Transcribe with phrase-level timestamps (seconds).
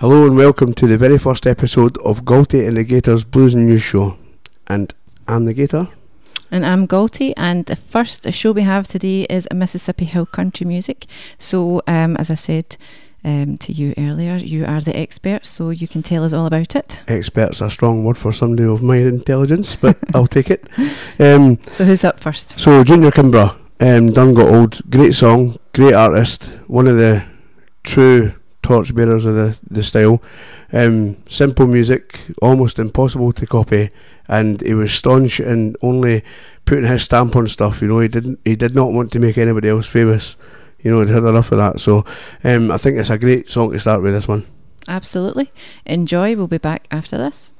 [0.00, 3.66] Hello and welcome to the very first episode of Galty and the Gators Blues and
[3.66, 4.16] News Show.
[4.66, 4.94] And
[5.28, 5.88] I'm the Gator.
[6.50, 11.04] And I'm Galty, and the first show we have today is Mississippi Hill Country Music.
[11.38, 12.78] So, um, as I said
[13.26, 16.74] um, to you earlier, you are the expert, so you can tell us all about
[16.74, 17.00] it.
[17.06, 20.66] Expert's a strong word for somebody of my intelligence, but I'll take it.
[21.18, 22.58] Um, So, who's up first?
[22.58, 27.22] so, Junior Kimbrough, um, Done Got Old, great song, great artist, one of the
[27.84, 28.32] true
[28.62, 30.22] torchbearers of the, the style.
[30.72, 33.90] Um, simple music, almost impossible to copy,
[34.28, 36.22] and he was staunch in only
[36.64, 37.82] putting his stamp on stuff.
[37.82, 40.36] You know, he didn't, he did not want to make anybody else famous.
[40.80, 41.80] You know, he'd had enough of that.
[41.80, 42.04] So,
[42.44, 44.14] um, I think it's a great song to start with.
[44.14, 44.46] This one.
[44.88, 45.50] Absolutely.
[45.84, 46.36] Enjoy.
[46.36, 47.52] We'll be back after this.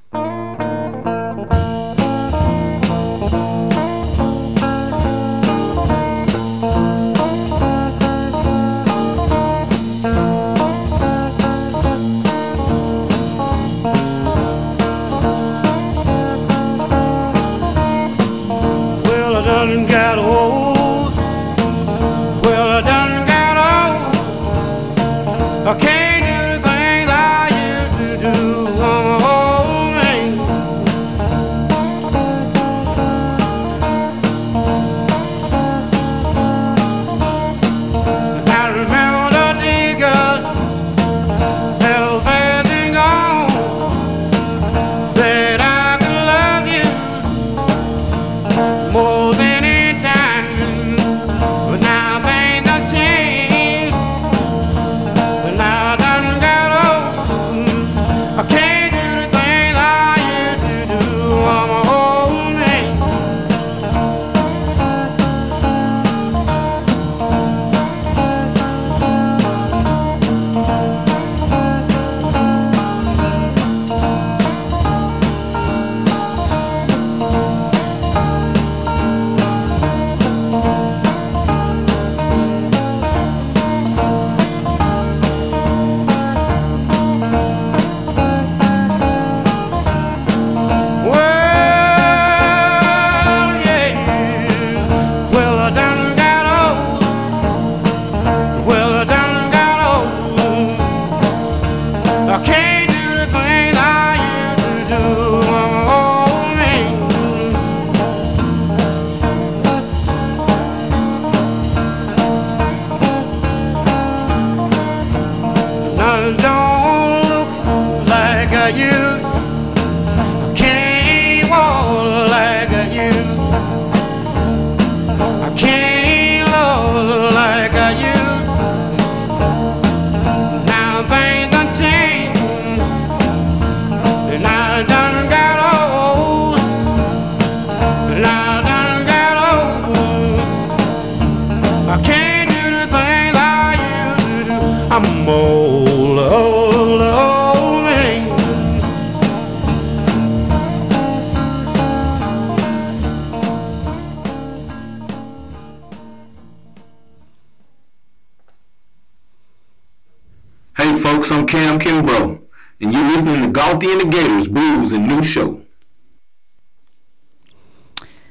[161.20, 162.41] Folks, I'm Cam Kimbrough,
[162.81, 165.60] and you're listening to Galty and the Gators Blues and New Show.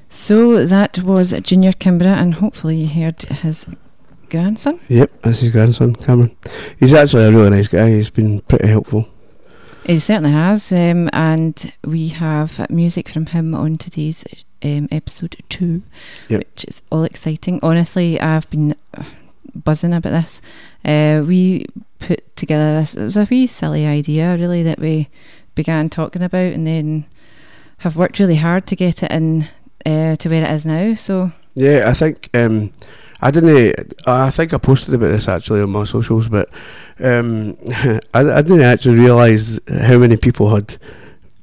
[0.09, 3.67] So, that was Junior Kimbrough, and hopefully, you heard his
[4.31, 4.79] grandson.
[4.87, 6.35] Yep, that's his grandson, Cameron.
[6.79, 7.91] He's actually a really nice guy.
[7.91, 9.07] He's been pretty helpful.
[9.85, 14.25] He certainly has, um, and we have music from him on today's
[14.63, 15.83] um, episode two,
[16.29, 16.39] Yep.
[16.39, 17.59] which is all exciting.
[17.61, 19.03] Honestly, I've been uh,
[19.63, 20.41] buzzing about this.
[20.85, 21.65] Uh, we
[21.99, 22.95] put together this.
[22.95, 25.09] It was a wee silly idea, really, that we
[25.55, 27.05] began talking about, and then
[27.79, 29.47] have worked really hard to get it in
[29.85, 30.93] uh, to where it is now.
[30.93, 32.73] So Yeah, I think um,
[33.21, 33.93] I didn't.
[34.05, 36.49] I think I posted about this actually on my socials, but
[36.99, 37.57] um,
[38.13, 40.77] I, I didn't actually realise how many people had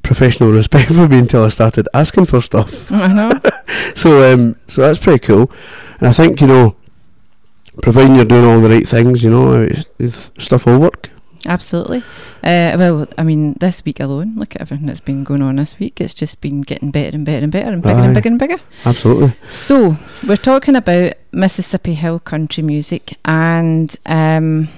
[0.02, 2.90] professional respect for me until I started asking for stuff.
[2.90, 3.40] I know.
[3.94, 5.50] So, um, so that's pretty cool.
[5.98, 6.76] And I think you know,
[7.82, 11.10] providing you're doing all the right things, you know, it's, it's, stuff will work.
[11.46, 11.98] Absolutely.
[12.42, 15.78] Uh, well, I mean, this week alone, look at everything that's been going on this
[15.78, 16.00] week.
[16.00, 18.04] It's just been getting better and better and better and bigger Aye.
[18.04, 18.58] and bigger and bigger.
[18.84, 19.34] Absolutely.
[19.48, 19.96] So,
[20.26, 24.68] we're talking about Mississippi Hill country music, and um,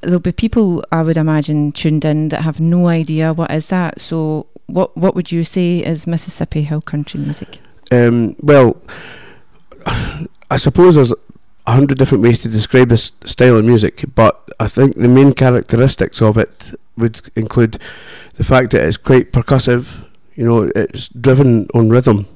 [0.00, 4.00] there'll be people, I would imagine, tuned in that have no idea what is that.
[4.00, 7.58] So, what what would you say is Mississippi Hill country music?
[7.92, 8.80] Um, well,
[10.50, 11.12] I suppose there's
[11.68, 15.34] a hundred different ways to describe this style of music, but I think the main
[15.34, 17.78] characteristics of it would include
[18.36, 20.06] the fact that it's quite percussive.
[20.34, 22.26] You know, it's driven on rhythm.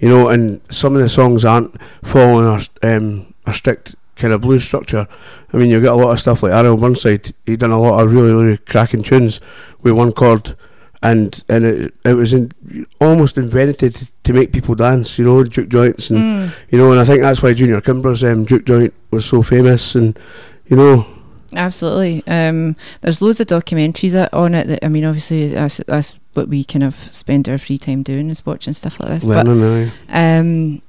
[0.00, 4.40] You know, and some of the songs aren't following a, um, a strict kind of
[4.40, 5.04] blues structure.
[5.52, 6.78] I mean, you get a lot of stuff like R.L.
[6.78, 7.34] Burnside.
[7.44, 9.40] He done a lot of really, really cracking tunes
[9.82, 10.56] with one chord,
[11.02, 12.52] and and it it was in,
[12.98, 15.18] almost invented to make people dance.
[15.18, 18.22] You know, juke joints and Mm, you know, and I think that's why Junior Kimbrough's
[18.22, 19.94] um, juke joint was so famous.
[19.94, 20.18] And
[20.66, 21.06] you know,
[21.54, 22.22] absolutely.
[22.26, 24.66] Um, there's loads of documentaries on it.
[24.66, 28.28] That I mean, obviously, that's that's what we kind of spend our free time doing
[28.28, 29.24] is watching stuff like this.
[29.24, 30.38] But Lennon, aye.
[30.38, 30.82] um,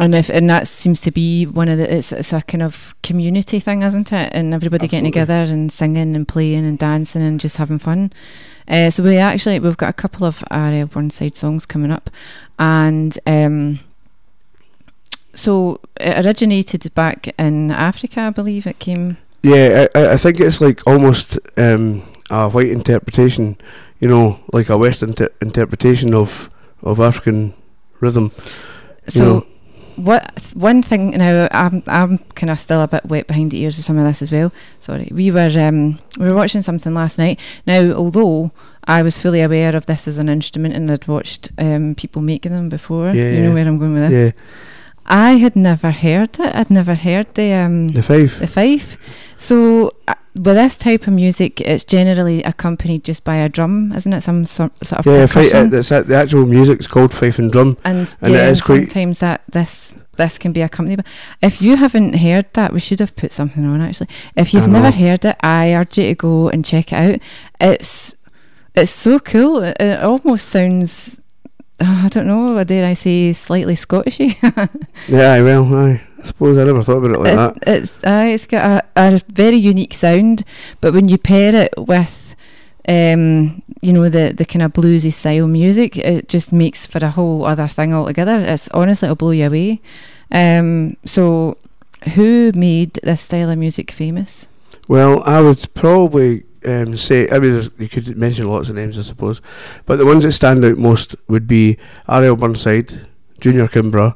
[0.00, 2.96] and if and that seems to be one of the it's it's a kind of
[3.04, 4.32] community thing, isn't it?
[4.34, 8.12] And everybody getting together and singing and playing and dancing and just having fun.
[8.70, 10.86] Uh, so we actually we've got a couple of R.L.
[10.86, 12.08] Burnside songs coming up,
[12.58, 13.80] and um,
[15.34, 18.66] so it originated back in Africa, I believe.
[18.68, 19.16] It came.
[19.42, 23.56] Yeah, I, I- think it's like almost um, a white interpretation,
[23.98, 26.48] you know, like a Western inter- interpretation of
[26.82, 27.54] of African
[28.00, 28.30] rhythm.
[29.08, 29.46] So know.
[29.96, 33.76] What one thing now I'm I'm kind of still a bit wet behind the ears
[33.76, 34.52] with some of this as well.
[34.78, 37.38] Sorry, we were um we were watching something last night.
[37.66, 38.50] Now, although
[38.84, 42.52] I was fully aware of this as an instrument and I'd watched um people making
[42.52, 43.42] them before, you Yeah.
[43.48, 44.32] know where I'm going with this.
[44.34, 44.42] Yeah,
[45.10, 46.54] I had never heard it.
[46.54, 48.38] I'd never heard the um the five.
[48.38, 48.96] the fife.
[49.36, 54.12] So uh, with this type of music, it's generally accompanied just by a drum, isn't
[54.12, 54.20] it?
[54.22, 55.96] Some sort, sort of Yeah, fi- percussion.
[55.96, 57.76] uh, the actual music's called fife and drum.
[57.84, 60.98] and, and yeah, it and sometimes that this this can be accompanied.
[60.98, 61.04] By,
[61.42, 64.08] if you haven't heard that, we should have put something on actually.
[64.36, 67.20] If you've never heard it, I urge you to go and check it out.
[67.60, 68.14] It's
[68.76, 69.62] it's so cool.
[69.64, 71.20] It, it almost sounds.
[72.04, 72.62] I don't know.
[72.64, 74.36] Dare I say slightly Scottishy?
[75.08, 75.74] Yeah, well.
[75.74, 77.56] I suppose I never thought about it like that.
[77.68, 80.44] It- It's uh, it's got a, a very unique sound,
[80.80, 82.34] but when you pair it with,
[82.88, 87.10] um, you know the the kind of bluesy style music, it just makes for a
[87.10, 88.38] whole other thing altogether.
[88.38, 89.80] It's honestly it'll blow you away.
[90.30, 91.56] Um, so,
[92.14, 94.46] who made this style of music famous?
[94.88, 99.02] Well, I would probably um, say, I mean, you could mention lots of names, I
[99.02, 99.40] suppose,
[99.86, 101.78] but the ones that stand out most would be
[102.08, 102.36] R.L.
[102.36, 103.06] Burnside,
[103.40, 104.14] Junior Kimbrough,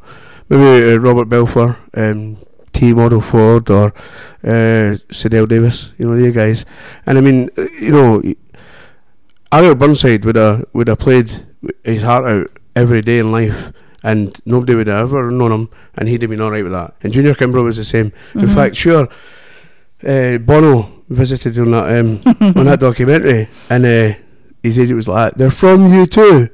[0.48, 2.36] maybe uh, Robert Belfour, um,
[2.72, 2.92] T.
[2.92, 3.88] Model Ford, or
[4.42, 6.66] uh, CeDell Davis, you know, the guys.
[7.06, 8.22] And I mean, uh, you know,
[9.52, 9.74] R.L.
[9.76, 11.46] Burnside would have would have played
[11.84, 13.72] his heart out every day in life.
[14.02, 16.94] And nobody would have ever known him, and he'd have been all right with that.
[17.02, 18.12] And Junior Kimbrough was the same.
[18.34, 18.54] In Mhm.
[18.54, 19.08] fact, sure,
[20.06, 22.20] uh, Bono visited on that um,
[22.56, 24.14] on that documentary, and uh,
[24.62, 26.50] his agent was like, "They're from U2."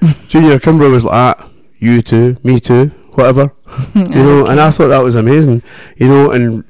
[0.28, 1.36] Junior Kimbrough was like,
[1.78, 3.48] "You too, me too, whatever."
[3.94, 5.62] You know, and I thought that was amazing.
[5.96, 6.64] You know, and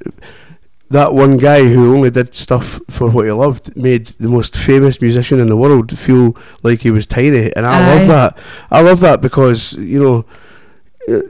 [0.91, 5.01] that one guy who only did stuff for what he loved made the most famous
[5.01, 7.95] musician in the world feel like he was tiny, and I Aye.
[7.95, 8.37] love that.
[8.69, 10.25] I love that because you know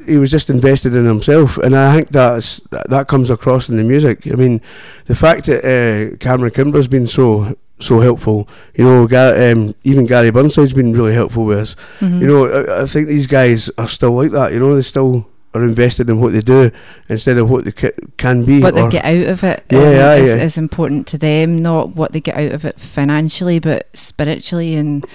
[0.05, 3.77] he was just invested in himself, and I think that's that, that comes across in
[3.77, 4.27] the music.
[4.31, 4.61] I mean,
[5.05, 10.05] the fact that uh, Cameron Kimbrough's been so so helpful, you know, Ga- um, even
[10.05, 11.75] Gary Burnside's been really helpful with us.
[11.99, 12.21] Mhm.
[12.21, 14.51] You know, I, I think these guys are still like that.
[14.53, 16.69] You know, they still are invested in what they do
[17.09, 18.61] instead of what they ca- can be.
[18.61, 20.35] what they get out of it Yeah, um, yeah, is, yeah.
[20.43, 25.05] is important to them, not what they get out of it financially, but spiritually and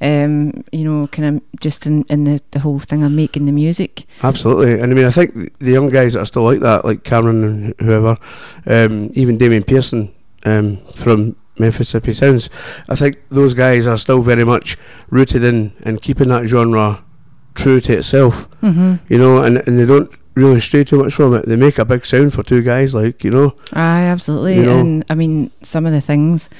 [0.00, 3.52] um, you know, kind of just in, in the, the whole thing of making the
[3.52, 4.04] music.
[4.22, 7.04] Absolutely, and I mean, I think the young guys that are still like that, like
[7.04, 8.16] Cameron and whoever,
[8.66, 10.12] um, even Damien Pearson
[10.44, 12.50] um, from Memphis Mississippi Sounds,
[12.88, 14.76] I think those guys are still very much
[15.10, 17.02] rooted in and keeping that genre
[17.54, 18.94] true to itself, Mm-hmm.
[19.12, 21.46] you know, and, and they don't really stray too much from it.
[21.46, 23.54] They make a big sound for two guys, like you know.
[23.72, 24.56] Aye, absolutely.
[24.56, 24.80] You know.
[24.80, 26.50] And I mean, some of the things,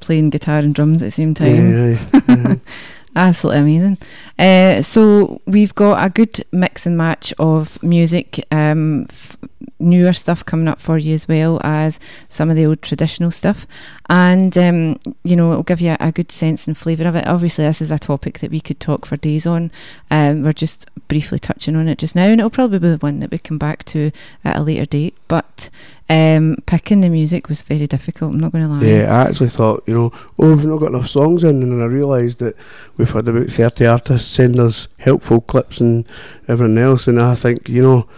[0.00, 1.96] playing guitar and drums at the same time, Yeah,
[2.28, 2.60] aye.
[3.16, 3.98] absolutely amazing.
[4.38, 9.36] Uh, so we've got a good mix and match of music, um, f-
[9.78, 13.66] newer stuff coming up for you as well as some of the old traditional stuff,
[14.08, 17.26] and um, you know it'll give you a, good sense and flavour of it.
[17.26, 19.70] Obviously, this is a topic that we could talk for days on.
[20.10, 23.20] Um, we're just briefly touching on it just now, and it'll probably be the one
[23.20, 24.10] that we come back to
[24.44, 25.14] at a later date.
[25.28, 25.68] But
[26.08, 28.32] um, picking the music was very difficult.
[28.32, 28.84] I'm not going to lie.
[28.84, 31.80] Yeah, I actually thought, you know, oh, we've not got enough songs in, and then
[31.80, 32.56] I realised that
[32.96, 36.06] we've had about 30 artists send us helpful clips and
[36.48, 38.08] everything else, and I think, you know,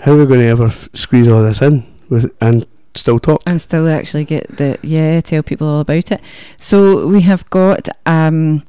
[0.00, 3.42] how are we going to ever f- squeeze all this in with and still talk?
[3.46, 6.20] and still actually get the yeah tell people all about it
[6.56, 8.62] so we have got um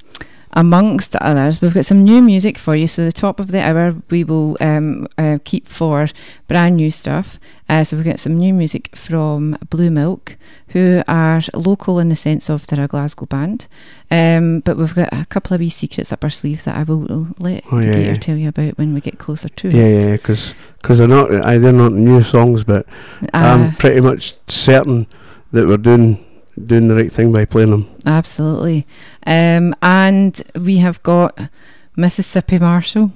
[0.52, 2.86] amongst others, we've got some new music for you.
[2.86, 6.08] So the top of the hour, we will um, uh, keep for
[6.48, 7.38] brand new stuff.
[7.68, 10.36] Uh, so we've got some new music from Blue Milk,
[10.68, 13.68] who are local in the sense of they're a Glasgow band.
[14.10, 17.28] Um, but we've got a couple of wee secrets up our sleeve that I will
[17.38, 18.16] let Oh, the yeah, Gator yeah.
[18.16, 20.04] tell you about when we get closer to Yeah, it.
[20.04, 20.54] yeah, because
[20.98, 22.86] they're not I, they're not new songs, but
[23.32, 25.06] I'm Uh, pretty much certain
[25.52, 26.24] that we're doing
[26.66, 27.90] doing the right thing by playing them.
[28.06, 28.86] Absolutely.
[29.26, 31.38] Um, and we have got
[31.96, 33.12] Mississippi Marshall,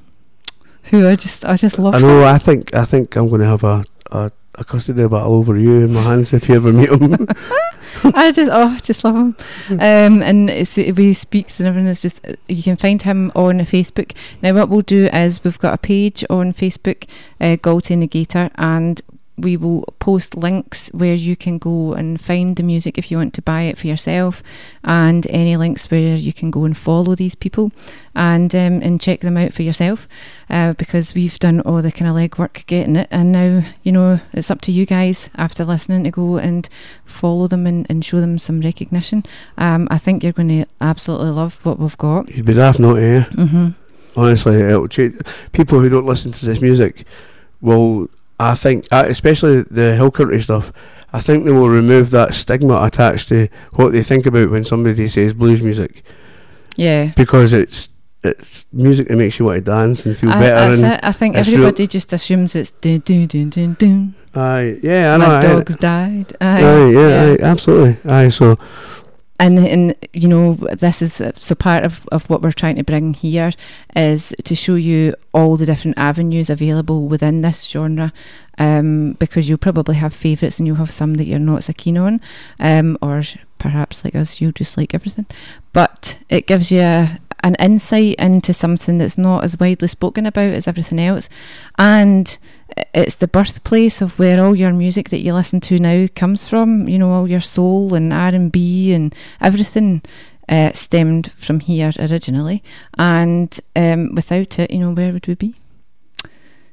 [0.85, 1.95] who I just I just love.
[1.95, 2.25] I know.
[2.25, 5.85] I think I think I'm going to have a, a a custody battle over you
[5.85, 7.27] in my hands if you ever meet him.
[8.05, 9.37] I just oh I just love him.
[9.71, 13.33] Um, and it's, the way he speaks and everything is just you can find him
[13.35, 14.15] on Facebook.
[14.43, 17.09] Now what we'll do is we've got a page on Facebook,
[17.41, 19.01] uh, Galty Negator, and
[19.37, 23.35] we will post links where you can go and find the music if you want
[23.35, 24.43] to buy it for yourself,
[24.85, 27.73] and any links where you can go and follow these people
[28.15, 30.07] and um, and check them out for yourself.
[30.49, 34.21] Uh, because we've done all the kind of legwork getting it, and now you know
[34.33, 36.69] it's up to you guys after listening to go and
[37.05, 39.25] follow them and, and show them some recognition.
[39.59, 42.29] Um, I think you're going to absolutely love what we've got.
[42.29, 43.03] You'd be daft not to.
[43.03, 43.23] eh?
[43.25, 43.69] hmm
[44.17, 45.19] Honestly, it'll change.
[45.53, 47.05] People who don't listen to this music
[47.61, 48.09] will,
[48.41, 50.73] I think, uh, especially the hill country stuff.
[51.13, 55.07] I think they will remove that stigma attached to what they think about when somebody
[55.07, 56.03] says blues music
[56.77, 57.13] Yeah.
[57.17, 57.89] because it's
[58.25, 60.55] it's music that makes you want to dance and feel I, better.
[60.71, 61.01] that's And it.
[61.05, 64.15] I think everybody just assumes it's dun dun dun dun dun.
[64.35, 65.29] aye, yeah, I know.
[65.29, 66.33] My dog's died.
[66.41, 67.97] Aye, aye, yeah, aye, absolutely.
[68.11, 68.57] Aye, so
[69.41, 73.15] and and you know this is so part of, of what we're trying to bring
[73.15, 73.51] here
[73.97, 78.13] is to show you all the different avenues available within this genre
[78.59, 81.99] um, because you'll probably have favourites and you'll have some that you're not so keen
[81.99, 82.21] on
[82.61, 83.23] um, or
[83.59, 85.27] perhaps like us you just like everything.
[85.73, 90.53] But it gives you a, an insight into something that's not as widely spoken about
[90.53, 91.29] as everything else
[91.79, 92.39] and
[92.93, 96.89] it's the birthplace of where all your music that you listen to now comes from
[96.89, 100.03] you know all your soul and r&b and everything
[100.49, 102.63] uh, stemmed from here originally
[102.99, 105.55] and um, without it you know where would we be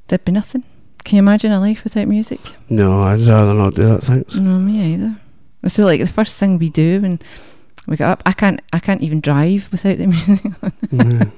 [0.07, 0.63] there'd be nothing
[1.03, 2.39] can you imagine a life without music
[2.69, 4.03] no, I'd rather not do that.
[4.03, 4.35] Thanks.
[4.35, 5.15] no me either
[5.63, 7.19] it's like the first thing we do when
[7.87, 11.31] we get up i can't i can't even drive without the music on Mm,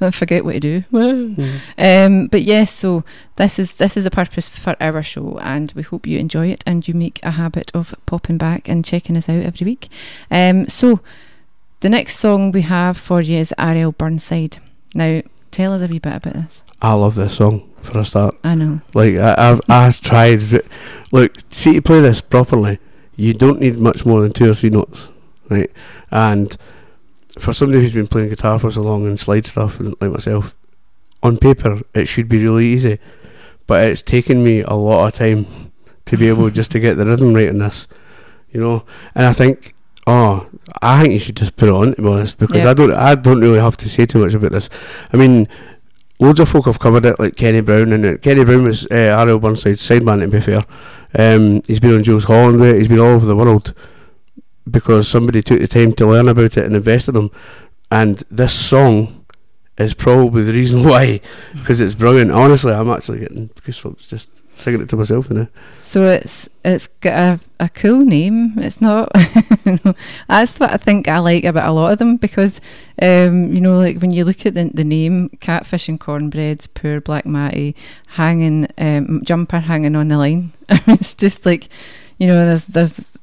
[0.00, 1.60] i forget what to do mm.
[1.78, 3.04] um, but yes, so
[3.36, 6.64] this is this is a purpose for our show, and we hope you enjoy it
[6.66, 9.88] and you make a habit of popping back and checking us out every week.
[10.30, 11.00] Um, so
[11.80, 13.92] the next song we have for you is R.L.
[13.92, 14.56] Burnside.
[14.94, 15.20] Now,
[15.50, 16.64] tell us a wee bit about this.
[16.80, 18.36] I love this song for a start.
[18.42, 18.80] I know.
[18.94, 20.40] Like I, I've I've tried.
[21.12, 22.78] Look, see to play this properly,
[23.16, 25.10] you don't need much more than two or three notes,
[25.48, 25.70] right?
[26.10, 26.56] And
[27.38, 30.56] for somebody who's been playing guitar for so long and slide stuff and like myself,
[31.22, 32.98] on paper it should be really easy,
[33.66, 35.46] but it's taken me a lot of time
[36.06, 37.86] to be able just to get the rhythm right in this,
[38.50, 38.84] you know.
[39.14, 39.74] And I think,
[40.06, 40.46] oh,
[40.82, 42.70] I think you should just put it on to be honest, because Yeah.
[42.70, 44.68] I don't I don't really have to say too much about this.
[45.12, 45.48] I mean
[46.20, 49.16] loads of folk have covered it, like Kenny Brown, and uh, Kenny Brown was uh,
[49.18, 49.40] R.L.
[49.40, 50.20] Burnside's sideman.
[50.20, 50.64] To be fair,
[51.18, 52.62] um, he's been on Jools Holland.
[52.76, 53.74] He's been all over the world
[54.70, 57.30] because somebody took the time to learn about it and invest in him.
[57.90, 59.24] And this song
[59.78, 61.20] is probably the reason why,
[61.52, 62.30] because it's brilliant.
[62.30, 65.48] Honestly, I'm actually getting goosebumps just singing it to myself now.
[65.80, 68.54] So it's it's got a, a cool name.
[68.56, 69.10] It's not.
[70.28, 72.60] that's what I think I like about a lot of them because,
[73.02, 77.00] um, you know, like when you look at the the name, catfish and cornbread, poor
[77.00, 77.74] black matty,
[78.08, 80.52] hanging um, jumper hanging on the line.
[80.68, 81.68] it's just like,
[82.18, 83.18] you know, there's there's.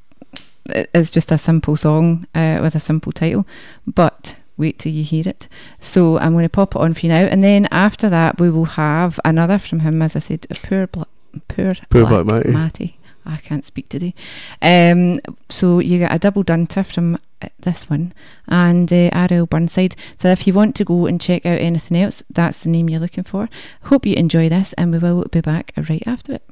[0.75, 3.46] It- It's just a simple song uh, with a simple title,
[3.86, 5.48] but wait till you hear it.
[5.80, 8.50] So I'm going to pop it on for you now, and then after that we
[8.50, 10.01] will have another from him.
[10.01, 11.08] As I said, a poor black,
[11.48, 12.50] poor, Poor Black Matty.
[12.51, 12.98] Matty.
[13.24, 14.16] I can't speak today.
[14.63, 18.13] Um, so you get a double dunter from uh, this one
[18.48, 19.96] and uh, Burnside.
[20.18, 23.00] So if you want to go and check out anything else, that's the name you're
[23.00, 23.48] looking for.
[23.84, 26.44] Hope you enjoy this, and we will be back right after it.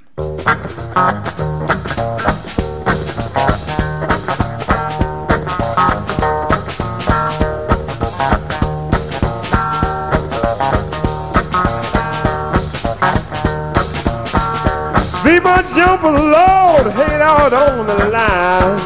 [15.30, 18.80] See my jumper Lord hanging out on the line.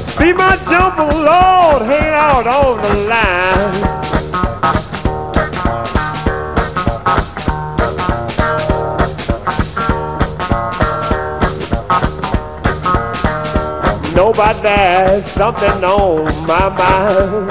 [0.00, 4.01] See my jumper Lord hanging out on the line.
[14.32, 17.50] About that, something on my mind.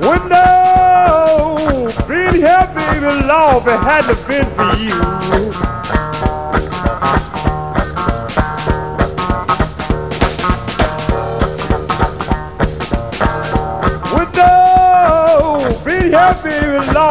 [0.00, 5.79] Window, baby, Lord, if it hadn't been for you.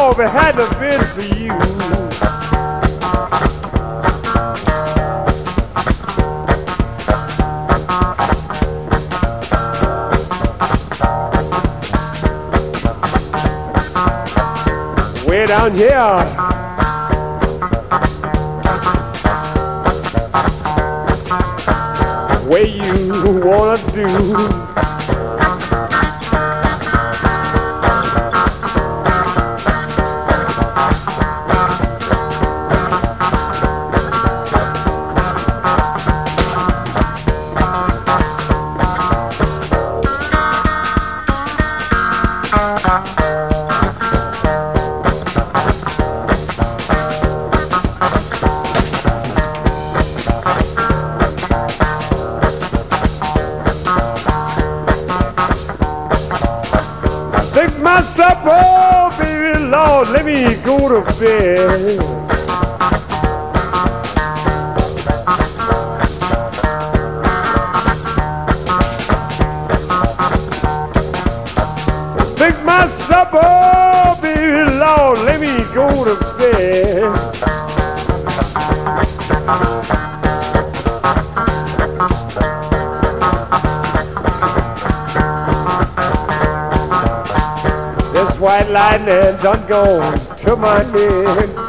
[0.09, 1.53] Lord, if it hadn't been for you.
[15.29, 16.17] Way down here.
[22.49, 24.58] Way you wanna do.
[89.69, 91.68] Gone to my head.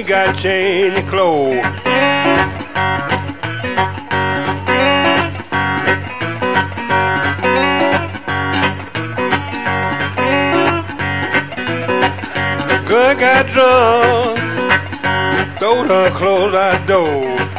[0.00, 1.62] Ain't got changing clothes.
[12.86, 14.38] Good got drunk
[15.58, 17.49] throw her clothes out door.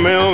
[0.00, 0.31] Going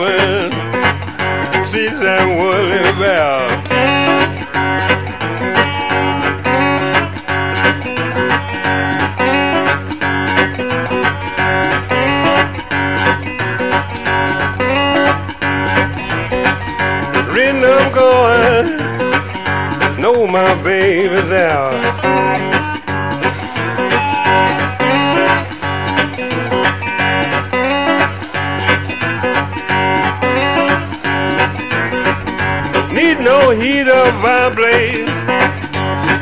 [33.69, 35.07] No heater vibrate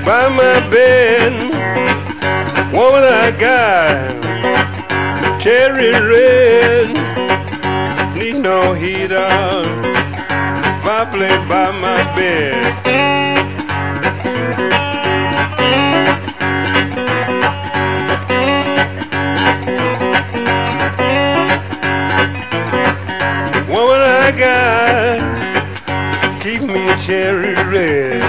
[0.04, 1.32] by my bed.
[2.72, 4.20] Woman, I got
[5.40, 6.88] cherry red.
[8.16, 9.28] Need no heater
[10.82, 13.35] vibrate by my bed.
[27.06, 28.25] Cherry red.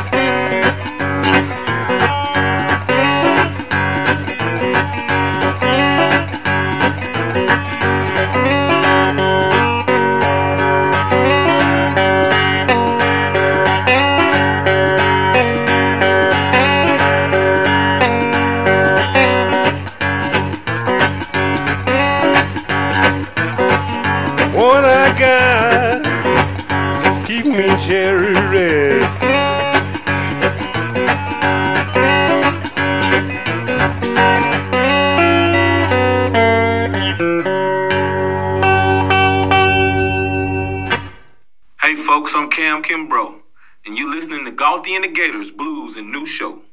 [42.57, 43.39] Cam Kimbrough,
[43.85, 46.63] and you listening to Galty and the Gators Blues and New Show.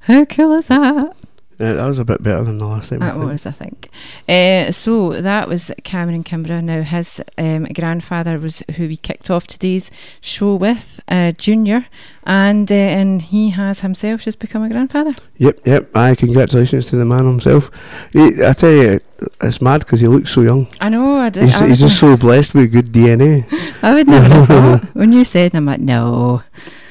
[0.00, 1.16] How cool is that?
[1.58, 3.02] Yeah, that was a bit better than the last time.
[3.02, 3.24] I That think.
[3.24, 3.88] was, I think.
[4.28, 6.62] Uh, so that was Cameron Kimbrough.
[6.64, 9.90] Now his um, grandfather was who we kicked off today's
[10.20, 11.86] show with, uh, Junior,
[12.24, 15.12] and uh, and he has himself just become a grandfather.
[15.38, 15.90] Yep, yep.
[15.94, 17.70] Aye, congratulations to the man himself.
[18.12, 19.00] He, I tell you,
[19.42, 20.66] it's mad because he looks so young.
[20.80, 21.16] I know.
[21.16, 23.46] I, did, He's, I, he's just so blessed with good DNA.
[23.82, 25.54] I would never have thought when you said.
[25.54, 26.42] I'm like, no,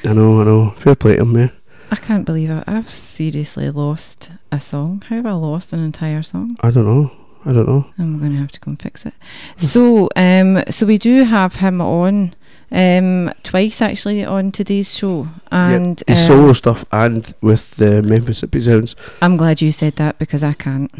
[0.04, 0.70] I know, I know.
[0.70, 1.50] Fair play to him, yeah.
[1.90, 2.64] I can't believe it.
[2.66, 5.02] I've seriously lost a song.
[5.08, 6.56] How have I lost an entire song?
[6.60, 7.12] I don't know.
[7.46, 7.86] I don't know.
[7.98, 9.12] I'm going to have to go and fix it.
[9.56, 12.34] So, um, so we do have him on,
[12.74, 18.60] um, twice actually on today's show, and His um, solo stuff and with the Memphissippi
[18.60, 18.96] Sounds.
[19.22, 20.92] I'm glad you said that because I can't.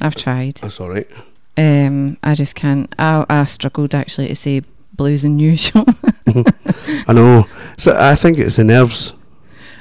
[0.00, 0.56] I've tried.
[0.56, 1.08] That's all right.
[1.56, 2.92] Um, I just can't.
[2.98, 4.62] I, I struggled actually to say
[4.94, 5.84] blues and usual.
[7.06, 7.46] I know.
[7.76, 9.12] So I think it's the nerves.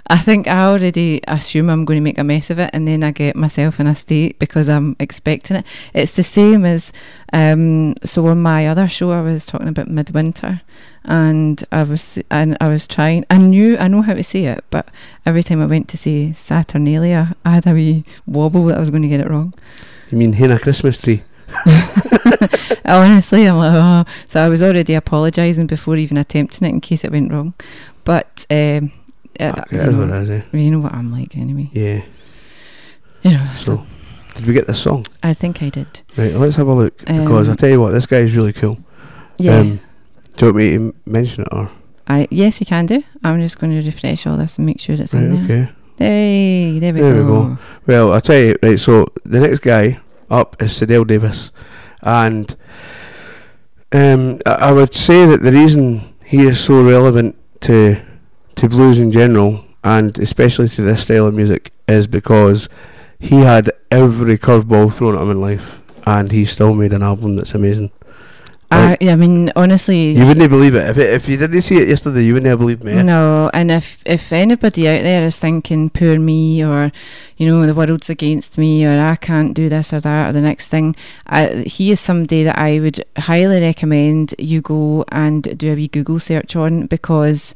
[0.08, 3.04] I think I already assume I'm going to make a mess of it, and then
[3.04, 5.66] I get myself in a state because I'm expecting it.
[5.94, 6.92] It's the same as
[7.34, 7.96] um.
[8.04, 10.62] So on my other show, I was talking about midwinter,
[11.06, 13.26] and I was and I was trying.
[13.30, 14.90] I knew I know how to say it, but
[15.26, 18.90] every time I went to say Saturnalia, I had a wee wobble that I was
[18.90, 19.54] going to get it wrong.
[20.10, 21.24] You mean Hannah Christmas tree?
[22.86, 24.12] Honestly, I'm like, oh.
[24.28, 27.54] So I was already apologising before even attempting it in case it went wrong.
[28.04, 28.92] But um,
[29.42, 30.42] uh, Fuck, you, That is what know, it is, eh?
[30.54, 31.70] you know what I'm like anyway.
[31.74, 32.02] Yeah.
[33.24, 33.86] You know, So,
[34.36, 35.06] did we get the song?
[35.24, 36.02] I think I did.
[36.18, 36.98] Right, let's have a look.
[37.00, 38.78] Because I Um, tell you what, this guy is really cool.
[39.38, 39.58] Yeah.
[39.60, 39.80] Um,
[40.38, 41.70] do you want me to mention it or?
[42.08, 43.04] I yes, you can do.
[43.24, 45.64] I'm just going to refresh all this and make sure it's Right, in there.
[45.64, 45.72] okay.
[45.98, 47.28] Hey, there we There we go.
[47.28, 47.58] go.
[47.86, 50.00] Well, I'll tell you, right, so the next guy
[50.30, 51.52] up is CeDell Davis.
[52.02, 52.56] And
[53.92, 57.98] um, I I would say that the reason he is so relevant to
[58.62, 62.70] to blues in general, and especially to this style of music, is because
[63.20, 67.36] he had every curveball thrown at him in life, and he still made an album
[67.36, 67.92] that's amazing.
[68.74, 71.90] I, I mean, honestly, You wouldn't believe it if it, if you didn't see it
[71.90, 72.24] yesterday.
[72.24, 73.02] You wouldn't have believed me.
[73.04, 76.92] No, and if if anybody out there is thinking poor me or
[77.36, 80.40] you know the world's against me or I can't do this or that or the
[80.40, 80.96] next thing,
[81.28, 85.88] I, he is somebody that I would highly recommend you go and do a wee
[85.88, 87.56] Google search on because.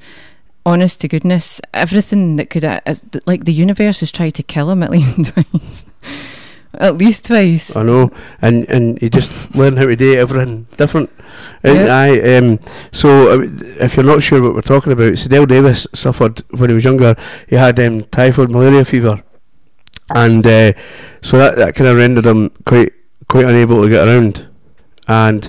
[0.65, 2.95] Honest to goodness, everything that could, uh, uh,
[3.27, 5.85] like the universe has tried to kill him at least twice.
[6.73, 7.75] at least twice.
[7.75, 8.09] I know,
[8.41, 11.11] and and you just learn how to do everything different.
[11.63, 11.95] And Yeah.
[11.95, 12.59] I um
[12.91, 13.09] so
[13.41, 13.45] uh,
[13.79, 17.15] if you're not sure what we're talking about, CeDell Davis suffered when he was younger.
[17.47, 19.21] He had um, typhoid malaria fever,
[20.15, 20.73] and uh,
[21.21, 22.91] so that that kind of rendered him quite
[23.29, 24.47] quite unable to get around,
[25.07, 25.47] and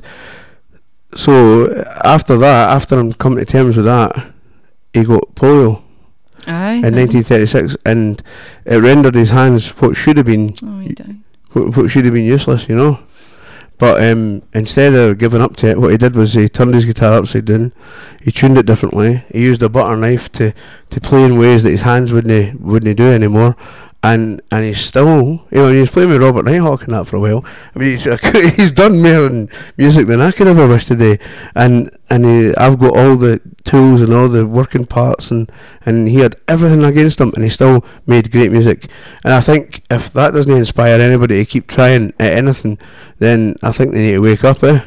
[1.15, 4.35] so after that, after him coming to terms with that,
[4.97, 5.83] he got polio
[6.47, 6.75] Aye.
[6.75, 8.23] in 1936, and
[8.65, 10.83] it rendered his hands what should have been Oh,
[11.53, 13.01] what, what should have been useless, you know.
[13.79, 16.87] But um, instead of giving up to it, what he did was he turned his
[16.87, 17.73] guitar upside down.
[18.23, 19.25] He tuned it differently.
[19.31, 20.55] He used a butter knife to,
[20.89, 23.55] to play in ways that his hands wouldn't wouldn't do anymore.
[24.07, 27.21] And and he's still, you know, he's playing with Robert Nighthawk and that for a
[27.21, 27.45] while.
[27.75, 28.05] I mean, he's
[28.57, 31.19] he's done more in music than I could ever wish today.
[31.57, 35.51] And and he, I've got all the tools and all the working parts, and
[35.85, 38.87] and he had everything against him, and he still made great music.
[39.25, 42.79] And I think if that doesn't inspire anybody to keep trying at anything,
[43.19, 44.85] then I think they need to wake up, eh?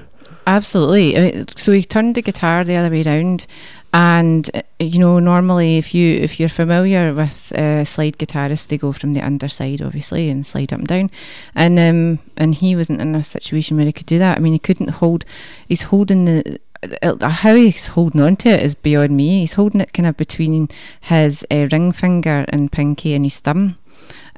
[0.48, 1.16] Absolutely.
[1.16, 3.46] I mean, so he turned the guitar the other way round,
[3.94, 8.78] and uh, you know normally if you if you're familiar with uh, slide guitarists, they
[8.78, 11.12] go from the underside obviously and slide up and down,
[11.56, 14.38] and um and he wasn't in a situation where he could do that.
[14.38, 15.26] I mean, he couldn't hold.
[15.68, 16.60] He's holding the.
[17.04, 19.42] Uh, how he's holding on to it is beyond me.
[19.42, 20.70] He's holding it kind of between
[21.02, 23.78] his uh, ring finger and pinky and his thumb.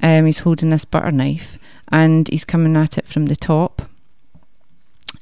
[0.02, 1.60] Um, he's holding this butter knife
[1.92, 3.84] and he's coming at it from the top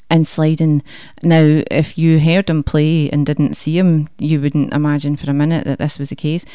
[0.10, 0.82] and sliding.
[1.22, 5.34] Now, if you heard him play and didn't see him, you wouldn't imagine for a
[5.34, 6.46] minute that this was the case.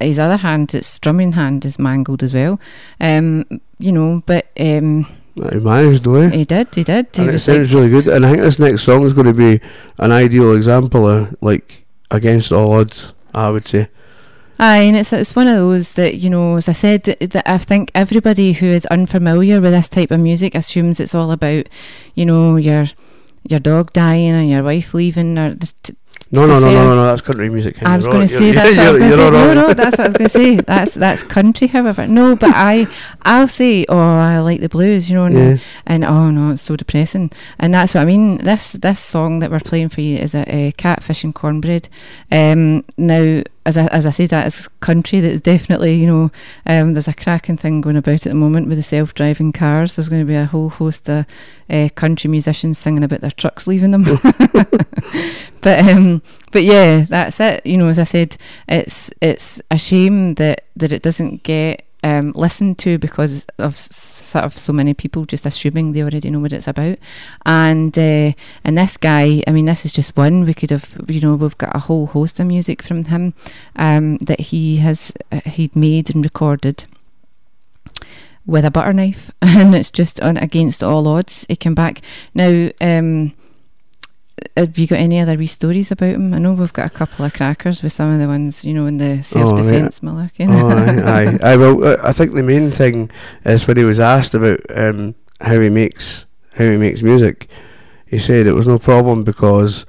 [0.00, 2.60] His other hand, his strumming hand, is mangled as well.
[3.00, 3.44] Um,
[3.78, 6.30] you know, but um, He managed, though, eh?
[6.30, 7.06] he did, he did.
[7.14, 8.08] He and it sounds like, really good.
[8.08, 9.60] And I think this next song is going to be
[9.98, 13.88] an ideal example of, like, against all odds, I would say.
[14.60, 17.58] Aye, and it's it's one of those that you know, as I said, that, I
[17.58, 21.68] think everybody who is unfamiliar with this type of music assumes it's all about,
[22.14, 22.86] you know, your
[23.48, 25.94] your dog dying and your wife leaving, or the,
[26.30, 27.04] No, no, no, no, no, no.
[27.06, 27.82] That's country music.
[27.82, 29.30] I was going to say you're- that's what I was going to say.
[29.30, 30.56] No, no, that's what I was going to say.
[30.66, 32.06] That's that's country, however.
[32.06, 32.86] No, but I
[33.22, 35.56] I'll say, oh, I like the blues, you know, and, Yeah.
[35.86, 37.30] and oh no, it's so depressing.
[37.58, 38.38] And that's what I mean.
[38.38, 41.88] This this song that we're playing for you is a, a catfish and cornbread.
[42.30, 45.20] Um, now, as I as I said, that is country.
[45.20, 46.30] That's definitely you know,
[46.66, 49.96] um, there's a cracking thing going about at the moment with the self driving cars.
[49.96, 51.24] There's going to be a whole host of
[51.70, 54.04] uh, country musicians singing about their trucks leaving them.
[55.68, 57.66] but um, but yeah, that's it.
[57.66, 58.36] You know, as I said,
[58.68, 64.46] it's it's a shame that that it doesn't get um, listened to because of sort
[64.46, 66.96] of so many people just assuming they already know what it's about.
[67.44, 68.32] And uh,
[68.64, 70.46] and this guy, I mean, this is just one.
[70.46, 73.34] We could have, you know, we've got a whole host of music from him
[73.76, 76.86] um, that he has uh, he'd made and recorded
[78.46, 81.44] with a butter knife, and it's just on against all odds.
[81.46, 82.00] He came back
[82.32, 82.70] now.
[82.80, 83.34] Um,
[84.56, 86.34] have you got any other wee stories about him?
[86.34, 88.86] I know we've got a couple of crackers with some of the ones, you know,
[88.86, 90.46] in the self defence malarkey.
[90.48, 91.38] Oh, aye, aye.
[91.52, 93.10] I well, I think the main thing
[93.44, 97.48] is when he was asked about um, how he makes how he makes music,
[98.06, 99.86] he said it was no problem because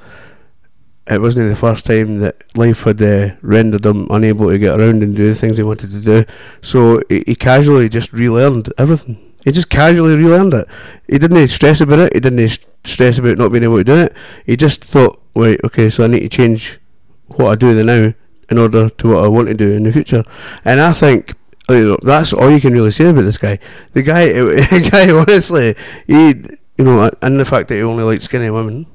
[1.07, 5.01] it wasn't the first time that life had uh, rendered him unable to get around
[5.01, 6.25] and do the things he wanted to do.
[6.61, 9.28] So he, he casually just relearned everything.
[9.43, 10.67] He just casually relearned it.
[11.07, 12.13] He didn't stress about it.
[12.13, 14.15] He didn't stress about not being able to do it.
[14.45, 16.79] He just thought, wait, okay, so I need to change
[17.27, 18.13] what I do now
[18.49, 20.23] in order to what I want to do in the future.
[20.65, 21.35] And I think
[21.69, 23.59] you know, that's all you can really say about this guy.
[23.93, 25.75] The guy, the guy, honestly,
[26.07, 26.29] he,
[26.77, 28.87] you know, and the fact that he only likes skinny women.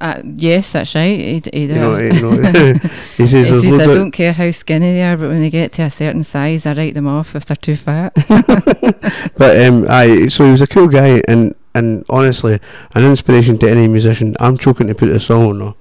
[0.00, 1.18] Uh, yes, that's right.
[1.18, 2.30] He, d- he, You know, you know
[3.16, 5.72] he says He says, I don't care how skinny they are, but when they get
[5.74, 8.12] to a certain size, I write them off if they're too fat.
[9.36, 12.60] But um, I so he was a cool guy, and and honestly,
[12.94, 14.34] an inspiration to any musician.
[14.40, 15.58] I'm choking to put this song on.
[15.58, 15.76] though.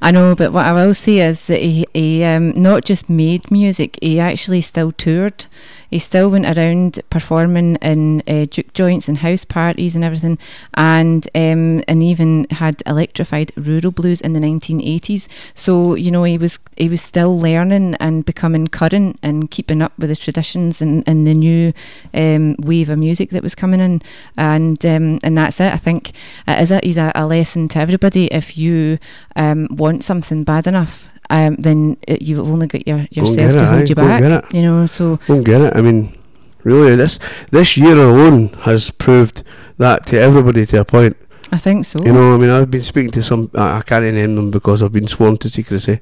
[0.00, 3.50] I know, but what I will say is that he, he um, not just made
[3.50, 5.46] music, he actually still toured.
[5.90, 10.38] He still went around performing in uh, juke joints and house parties and everything,
[10.74, 15.28] and um, and even had electrified rural blues in the 1980s.
[15.54, 19.96] So you know he was he was still learning and becoming current and keeping up
[19.98, 21.72] with the traditions and, and the new
[22.12, 24.02] um, wave of music that was coming in,
[24.36, 25.72] and um, and that's it.
[25.72, 26.10] I think
[26.48, 28.26] it is a, is a, a lesson to everybody.
[28.26, 28.98] If you
[29.36, 33.58] um, want something bad enough, um, then it, you've only got your, yourself get it,
[33.58, 34.20] to hold aye, you back.
[34.22, 34.54] get it.
[34.54, 35.76] You know, so Don't get it.
[35.76, 36.16] I mean,
[36.64, 37.18] really, this
[37.50, 39.42] this year alone has proved
[39.78, 41.16] that to everybody to a point.
[41.52, 42.02] I think so.
[42.04, 43.50] You know, I mean, I've been speaking to some.
[43.54, 46.00] I I can't name them because I've been sworn to secrecy,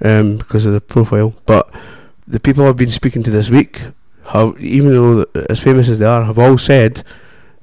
[0.00, 1.34] um, because of the profile.
[1.44, 1.70] But
[2.26, 3.82] the people I've been speaking to this week
[4.28, 7.02] have, even though as famous as they are, have all said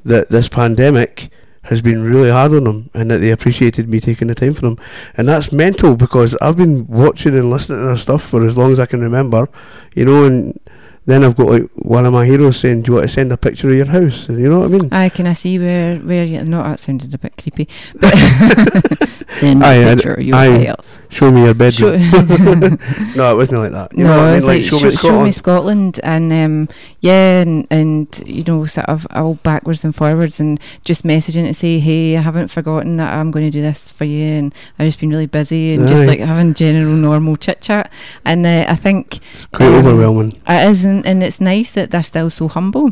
[0.06, 1.30] that this pandemic
[1.64, 4.62] has been really hard on them, and that they appreciated me taking the time for
[4.62, 4.78] them.
[5.16, 8.72] And that's mental because I've been watching and listening to their stuff for as long
[8.72, 9.48] as I can remember.
[9.96, 10.60] You know, and
[11.06, 13.38] then I've got like one of my heroes saying, "Do you want to send a
[13.38, 14.90] picture of your house?" And you know what I mean?
[14.92, 17.68] I can I see where where you no that sounded a bit creepy.
[19.34, 20.66] Send me Aye, picture of your aye.
[20.66, 21.00] house.
[21.10, 22.00] Show me your bedroom.
[23.16, 23.92] No, it wasn't like that.
[23.96, 24.48] You no, know what I mean?
[24.48, 25.36] Like, like show, me show me Scotland.
[25.36, 26.70] Scotland, and um,
[27.02, 31.54] yeah, and, and you know, sort of all backwards and forwards, and just messaging to
[31.54, 34.88] say, hey, I haven't forgotten that I'm going to do this for you, and I've
[34.88, 37.92] just been really busy, and just like having general normal chit chat,
[38.26, 40.34] and uh, I think It's quite um, overwhelming.
[40.48, 42.92] it is, and, and it's nice that they're still so humble.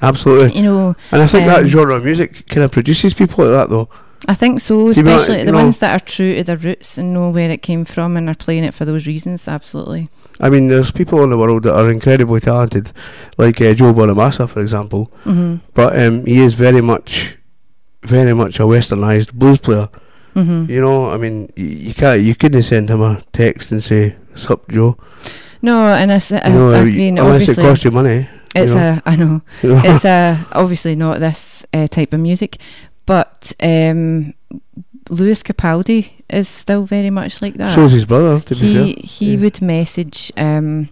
[0.00, 0.56] Absolutely.
[0.56, 3.52] You know, And I think that um, genre of music kind of produces people like
[3.52, 3.88] that, though.
[4.26, 7.12] I think so, especially you the know- ones that are true to their roots and
[7.14, 9.46] know where it came from and are playing it for those reasons.
[9.46, 10.08] Absolutely.
[10.40, 12.92] I mean, there's people in the world that are incredibly talented,
[13.38, 15.10] like uh, Joe Bonamassa, for example.
[15.24, 17.36] hmm But um, he is very much,
[18.02, 19.86] very much a westernised blues player.
[20.34, 23.82] hmm You know, I mean, y- you can't, you couldn't send him a text and
[23.82, 24.96] say, "Sup, Joe?"
[25.62, 28.28] No, and I, uh, You know, again, unless it costs you money.
[28.54, 29.00] it's you know.
[29.04, 29.80] a, I know, know?
[29.84, 32.58] it's a, obviously not this uh, type of music,
[33.08, 34.34] but um,
[35.10, 37.70] Lewis Capaldi is still very much like that.
[37.74, 39.02] So's his brother, to be he fair.
[39.04, 39.40] he Yeah.
[39.40, 40.88] would message um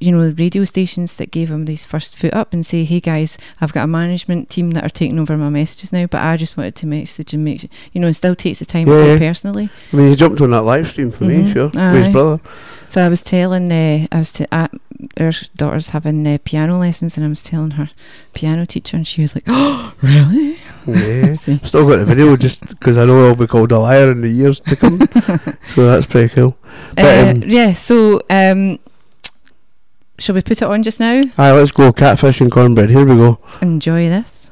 [0.00, 3.00] you know the radio stations that gave him these first foot up and say hey
[3.00, 6.36] guys i've got a management team that are taking over my messages now but i
[6.36, 9.16] just wanted to message and make sure you know and still takes the time Yeah,
[9.18, 11.52] personally I mean, he jumped on that live stream for me, Mhm.
[11.52, 12.38] sure, with his brother.
[12.88, 14.68] so i was telling uh, i was t- uh,
[15.18, 17.90] our daughter's having uh, piano lessons and i was telling her
[18.34, 21.32] piano teacher and she was like oh really Yeah.
[21.62, 24.28] Still got the video just because I know I'll be called a liar in the
[24.28, 25.00] years to come.
[25.68, 26.58] so that's pretty cool.
[26.94, 28.78] But, uh, um, yeah so um
[30.18, 32.90] shall we put it on just now Aye, let's go catfish and cornbread.
[32.90, 33.38] Here we go.
[33.62, 34.50] enjoy this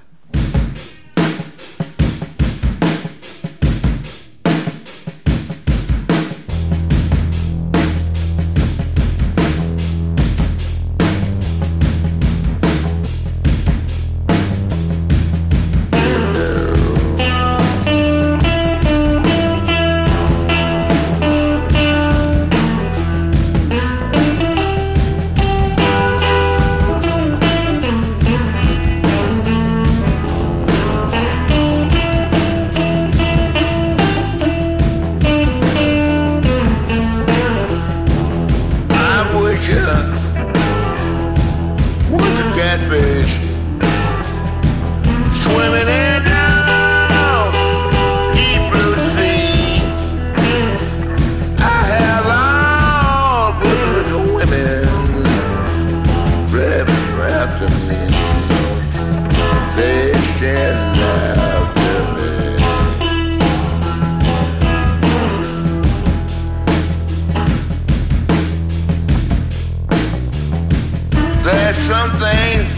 [71.92, 72.72] some things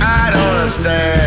[0.00, 1.19] I don't understand.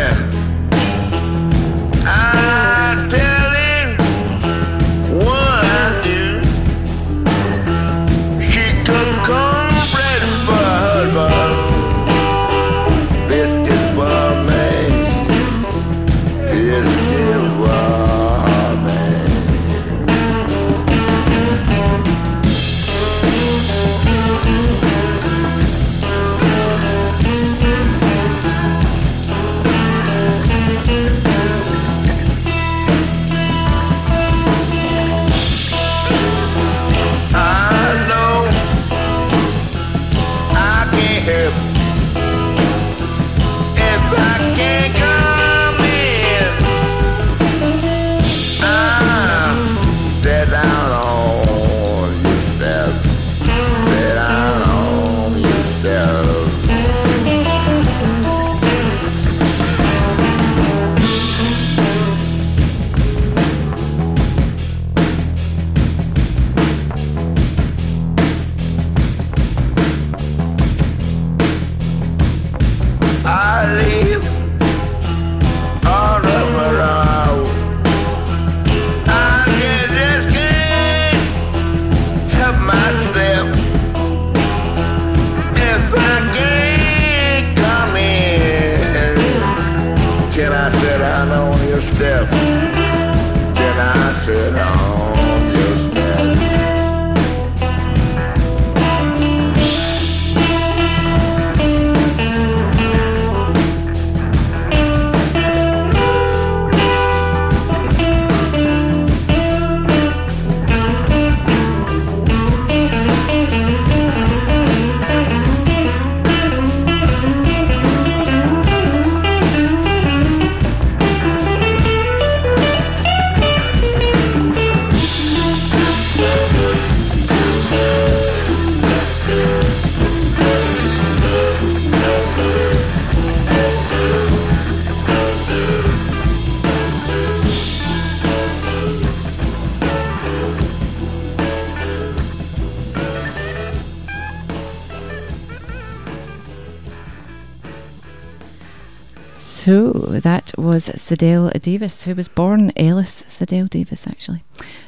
[150.74, 154.42] Was CeDell Davis, who was born Ellis CeDell Davis, actually.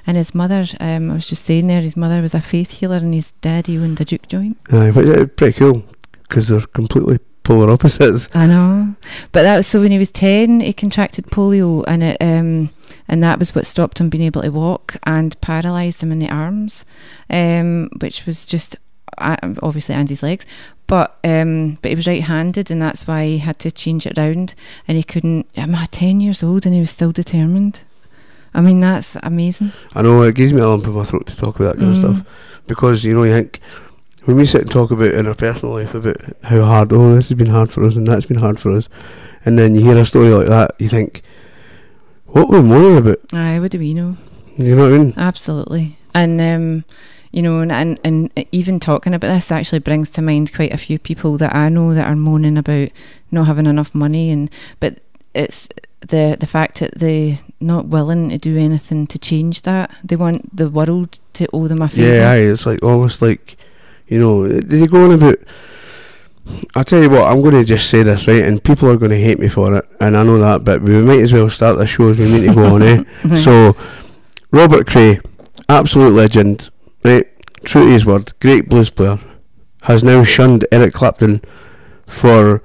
[0.05, 2.97] And his mother, um, I was just saying there, his mother was a faith healer
[2.97, 4.59] and his daddy owned a juke joint.
[4.73, 5.85] Aye, but yeah, pretty cool
[6.23, 8.29] because they're completely polar opposites.
[8.35, 8.97] I know.
[9.31, 12.71] But that was so when he was 10, he contracted polio and it, um,
[13.07, 16.29] and that was what stopped him being able to walk and paralysed him in the
[16.29, 16.85] arms,
[17.31, 18.77] um, which was just
[19.19, 20.47] uh, obviously Andy's legs.
[20.87, 24.55] But um, but he was right-handed, and that's why he had to change it around.
[24.87, 25.47] And he couldn't.
[25.57, 27.81] I'm ten years old, and he was still determined.
[28.55, 29.73] I mean, that's amazing.
[29.95, 31.95] I know it gives me a lump in my throat to talk about that kind
[31.95, 32.05] Mm.
[32.05, 33.61] of stuff because you know you think
[34.25, 37.29] when we sit and talk about in our personal life about how hard oh this
[37.29, 38.89] has been hard for us and that's been hard for us,
[39.45, 41.21] and then you hear a story like that, you think,
[42.27, 43.19] what were we moaning about?
[43.35, 44.17] Aye, what do we know?
[44.57, 45.15] You know what I mean?
[45.17, 45.99] Absolutely.
[46.15, 46.85] And um,
[47.33, 50.79] you know, and, and and even talking about this actually brings to mind quite a
[50.79, 52.89] few people that I know that are moaning about
[53.31, 54.51] not having enough money and
[54.81, 55.01] but
[55.35, 55.69] it's
[56.01, 59.91] the the fact that they're not willing to do anything to change that.
[60.05, 62.15] They want the world to owe them a favour.
[62.15, 63.57] Yeah, aye, it's like almost like,
[64.09, 65.37] you know, did they go on about?
[66.77, 68.43] I'll tell you what, I'm going to just say this, right?
[68.43, 70.95] And people are going to hate me for it, and I know that, but we
[71.03, 73.03] might as well start the show as we mean to go on, eh?
[73.37, 73.77] So,
[74.53, 75.19] Robert Cray,
[75.69, 76.71] absolute legend,
[77.07, 77.27] right?
[77.65, 79.19] True to his word, great blues player,
[79.83, 81.41] has now shunned Eric Clapton
[82.07, 82.63] for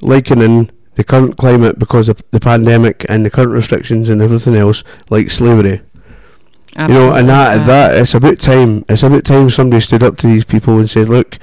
[0.00, 4.84] likening the current climate because of the pandemic and the current restrictions and everything else
[5.10, 5.80] like slavery.
[6.78, 7.66] You know, and that Absolutely.
[7.66, 8.84] that it's about time.
[8.88, 11.38] It's about time somebody stood up to these people and said, "Look,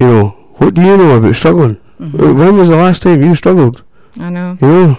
[0.00, 1.78] you know, what do you know about struggling?
[2.00, 2.34] Mhm.
[2.36, 3.84] When was the last time you struggled?
[4.18, 4.58] I know.
[4.60, 4.98] You know,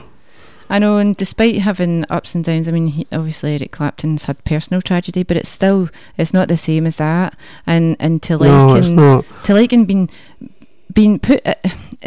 [0.72, 4.42] I know, and despite having ups and downs, I mean, he, obviously Eric Clapton's had
[4.46, 7.36] personal tragedy, but it's still it's not the same as that.
[7.68, 9.26] And and to like no, it's and not.
[9.44, 10.10] to like and being
[10.94, 11.56] being put, uh,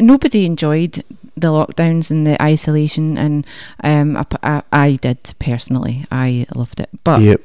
[0.00, 1.04] nobody enjoyed
[1.36, 3.46] the lockdowns and the isolation, and
[3.82, 7.42] um, I, I, I did personally, I loved it, but Yep,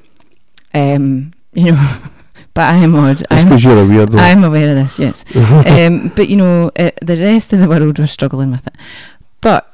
[0.74, 1.98] um, you know,
[2.54, 3.18] but I am odd.
[3.18, 4.18] that's I'm, because you're a weirdo.
[4.18, 5.26] I'm aware of this, yes.
[5.36, 8.76] um, but you know, uh, the rest of the world were struggling with it.
[9.42, 9.70] but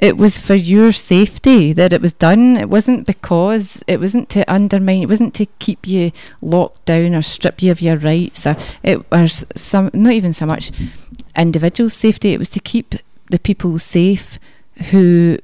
[0.00, 2.56] it was for your safety that it was done.
[2.56, 5.02] It wasn't because it wasn't to undermine.
[5.02, 8.46] It wasn't to keep you locked down or strip you of your rights.
[8.46, 10.72] Or it was some not even so much
[11.36, 12.32] individual safety.
[12.32, 12.94] It was to keep
[13.30, 14.38] the people safe
[14.90, 15.38] who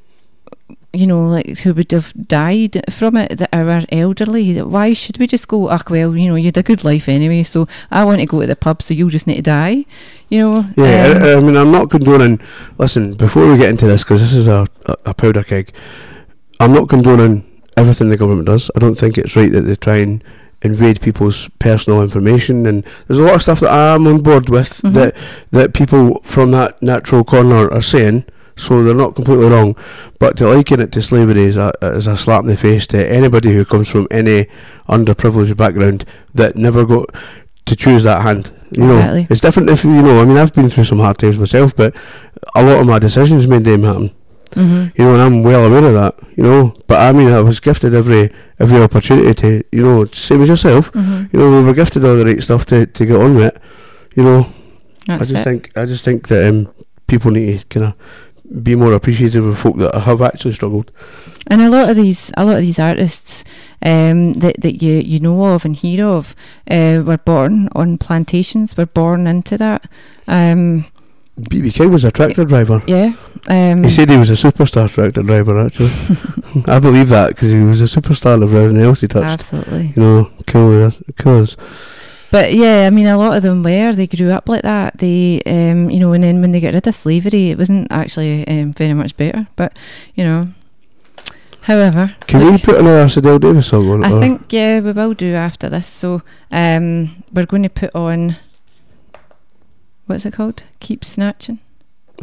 [0.97, 4.61] you know, like who would have died from it that are elderly.
[4.63, 7.43] Why should we just go, ah, well, you know, you had a good life anyway,
[7.43, 9.85] so I want to go to the pub, so you'll just need to die,
[10.29, 10.67] you know?
[10.77, 12.41] Yeah, um, I, I mean, I'm not condoning.
[12.79, 15.71] Listen, before we get into this, because this is a, a, a powder keg,
[16.61, 17.45] I'm not condoning
[17.77, 18.71] everything the government does.
[18.75, 20.25] I don't think it's right that they try and
[20.63, 24.81] invade people's personal information, and there's a lot of stuff that I'm on board with
[24.83, 24.95] Mhm.
[24.95, 25.15] that
[25.51, 28.25] that people from that natural corner are saying.
[28.59, 29.77] So they're not completely wrong,
[30.19, 33.13] but to liken it to slavery is a, is a slap in the face to
[33.13, 34.47] anybody who comes from any
[34.89, 36.05] underprivileged background
[36.35, 37.11] that never got
[37.67, 38.51] to choose that hand.
[38.73, 39.27] You know, Exactly.
[39.31, 40.21] it's different if you know.
[40.21, 41.95] I mean, I've been through some hard times myself, but
[42.55, 44.11] a lot of my decisions made them happen.
[44.53, 44.93] mhm.
[44.97, 46.15] You know, and I'm well aware of that.
[46.37, 50.43] You know, but I mean, I was gifted every every opportunity to, you know, same
[50.43, 50.91] as yourself.
[50.93, 51.33] Mhm.
[51.33, 53.63] You know, we were gifted all the right stuff to, to get on with it.
[54.15, 54.47] You know,
[55.11, 55.45] I just it.
[55.45, 56.69] think I just think that um,
[57.07, 57.93] people need to kind of
[58.63, 60.91] be more appreciative of folk that have actually struggled.
[61.49, 63.45] And a lot of these, a lot of these artists
[63.83, 66.35] um, that that you you know of and hear of,
[66.71, 68.77] uh, were born on plantations.
[68.77, 69.89] Were born into that.
[70.27, 70.87] Um,
[71.39, 72.83] BB King was a tractor driver.
[72.87, 73.13] yeah.
[73.49, 75.59] Um, He said he was a superstar tractor driver.
[75.67, 75.91] Actually,
[76.67, 79.41] I believe that because he was a superstar of everything else he touched.
[79.41, 79.93] absolutely.
[79.95, 81.57] You know, cool, as- cool as
[82.31, 83.93] But yeah, I mean, a lot of them were.
[83.93, 84.99] They grew up like that.
[84.99, 88.47] They, um, you know, and then when they got rid of slavery, it wasn't actually
[88.49, 89.47] um, very much better.
[89.57, 89.79] But
[90.15, 90.49] you know,
[91.63, 94.05] however, Can we look, put another CeDell Davis song on?
[94.05, 95.87] I or- think yeah, we will do after this.
[95.89, 98.37] So um, we're going to put on
[100.07, 100.63] what's it called?
[100.81, 101.61] Keep snatching.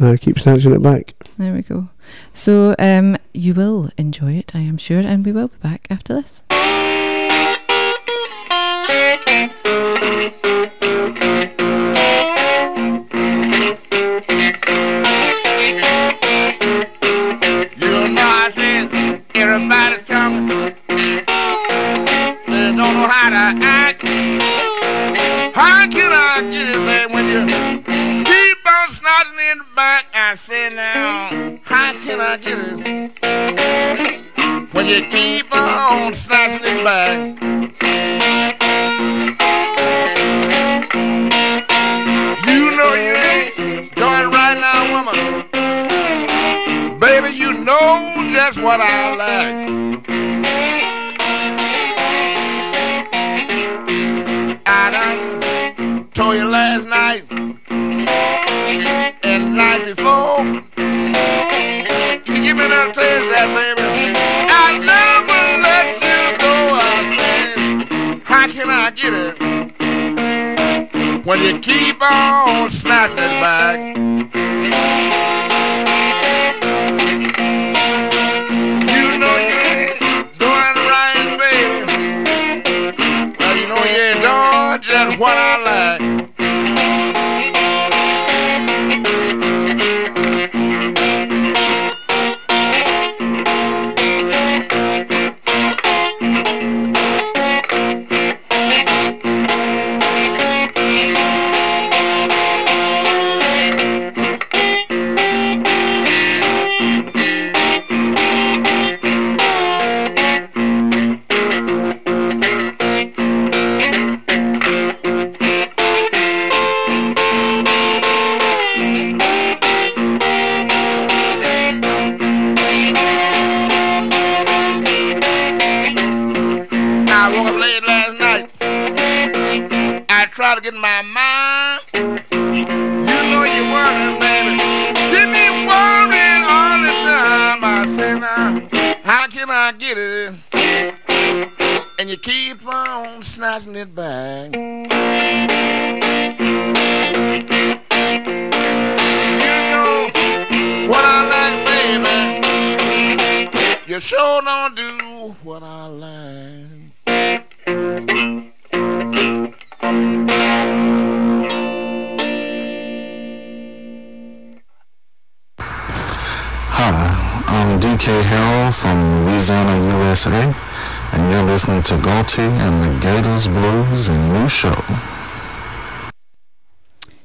[0.00, 1.14] I keep snatching it back.
[1.38, 1.88] There we go.
[2.32, 6.14] So um, you will enjoy it, I am sure, and we will be back after
[6.14, 6.42] this.
[32.36, 33.12] Get it
[34.72, 37.18] when you keep on in the back?
[42.46, 45.18] You know you ain't doing right now, woman.
[46.98, 49.93] Baby, you know just what I like.
[71.44, 73.83] You keep on snatching it back?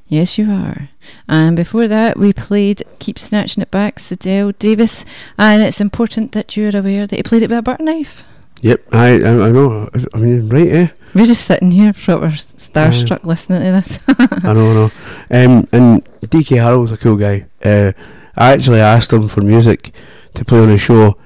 [0.09, 0.89] Yes, you are.
[1.27, 5.05] And before that, we played Keep Snatching It Back, CeDell Davis.
[5.37, 8.23] And it's important that you're aware that he played it with a butter knife.
[8.61, 9.87] Yep, I, I, I know.
[10.15, 10.87] I mean, right, eh?
[11.13, 13.99] We're just sitting here, proper starstruck, listening to this.
[14.43, 14.91] I know, I know.
[15.29, 17.45] Um, and DK Harrell's a cool guy.
[17.63, 17.93] Uh,
[18.35, 19.91] I actually asked him for music
[20.33, 21.17] to play on his show,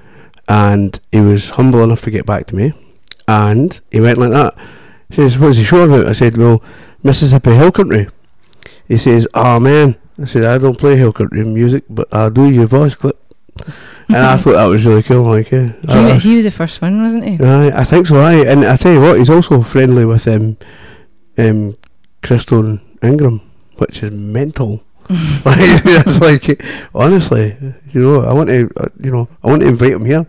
[0.46, 2.74] and he was humble enough to get back to me.
[3.26, 4.54] And he went like that.
[5.08, 6.62] He says, "What's the show about?" I said, "Well,
[7.02, 8.08] Mississippi Hill Country."
[8.88, 12.48] He says, "Oh man," I said, "I don't play hill country music, but I do
[12.50, 13.18] your voice clip."
[14.08, 15.24] and I thought that was really cool.
[15.24, 17.38] Like, yeah, he, I- was- he was the first one, wasn't he?
[17.44, 18.16] Aye, I think so.
[18.20, 20.56] Aye, and I tell you what, he's also friendly with um,
[21.38, 21.74] um,
[22.22, 23.40] Christone Ingram,
[23.76, 24.82] which is mental.
[25.44, 26.62] like, it's like
[26.94, 27.56] honestly,
[27.92, 30.26] you know, I want to, uh, you know, I want to invite him here.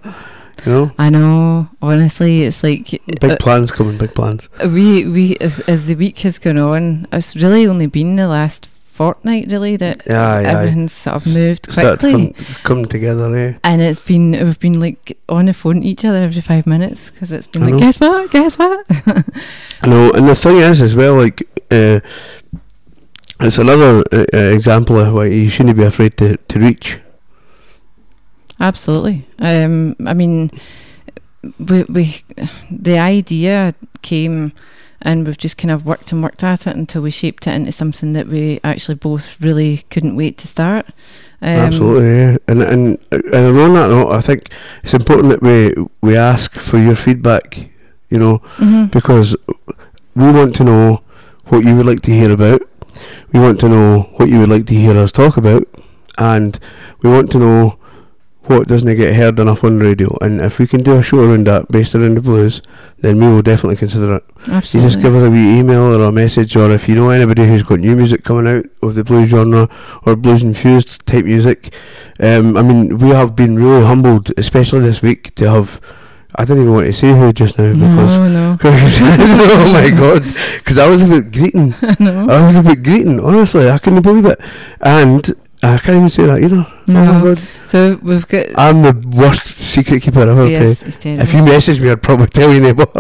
[0.66, 1.70] You know, I know.
[1.82, 2.90] Honestly, it's like
[3.22, 4.50] big uh, plans coming, big plans.
[4.66, 8.70] we we as, as the week has gone on, it's really only been the last
[8.86, 10.44] fortnight really that Aye, aye.
[10.46, 12.32] everything's sort of moved quickly.
[12.34, 12.34] come,
[12.64, 13.54] come together, eh?
[13.66, 17.12] And it's been we've been like on the phone to each other every five minutes
[17.12, 17.80] because it's been I like know.
[17.80, 18.86] guess what, guess what.
[19.82, 21.42] I know, and the thing is, as well, like,
[21.72, 22.00] uh,
[23.42, 27.00] it's another uh, uh, example of why you shouldn't be afraid to, to reach.
[28.60, 29.28] Absolutely.
[29.40, 30.52] Um, I mean,
[31.60, 32.16] we, we
[32.72, 34.54] the idea came,
[35.02, 37.72] and we've just kind of worked and worked at it until we shaped it into
[37.72, 40.88] something that we actually both really couldn't wait to start.
[41.42, 42.38] Um, Absolutely, yeah.
[42.48, 44.50] And and and on that note, I think
[44.84, 47.70] it's important that we we ask for your feedback.
[48.10, 48.92] You know, mhm.
[48.92, 49.36] because
[50.16, 51.02] we want to know
[51.48, 52.62] what you would like to hear about.
[53.34, 55.68] We want to know what you would like to hear us talk about,
[56.18, 56.58] and
[57.02, 57.78] we want to know
[58.48, 60.16] what doesn't get heard enough on the radio.
[60.22, 62.62] And if we can do a show around that based around the blues,
[63.00, 64.24] then we will definitely consider it.
[64.48, 64.90] You Absolutely.
[64.90, 67.64] just give us a wee email or a message, or if you know anybody who's
[67.64, 69.70] got new music coming out of the blues genre
[70.06, 71.74] or blues infused type music.
[72.20, 75.82] Um, I mean, we have been really humbled, especially this week, to have.
[76.38, 78.20] I don't even want to say who just now because.
[78.20, 78.28] no,
[78.58, 80.22] no, oh my god!
[80.58, 81.74] Because I was about greeting.
[82.00, 82.28] no.
[82.28, 83.20] I was about greeting.
[83.22, 84.40] Honestly, I couldn't believe it,
[84.82, 85.34] and
[85.74, 86.66] I can't even say that either.
[86.68, 87.24] Oh my No.
[87.36, 87.40] god!
[87.66, 90.48] So we've got I'm the worst secret keeper ever.
[90.48, 91.24] yes, it's terrible.
[91.24, 92.86] If you message me, I'd probably tell you neighbour.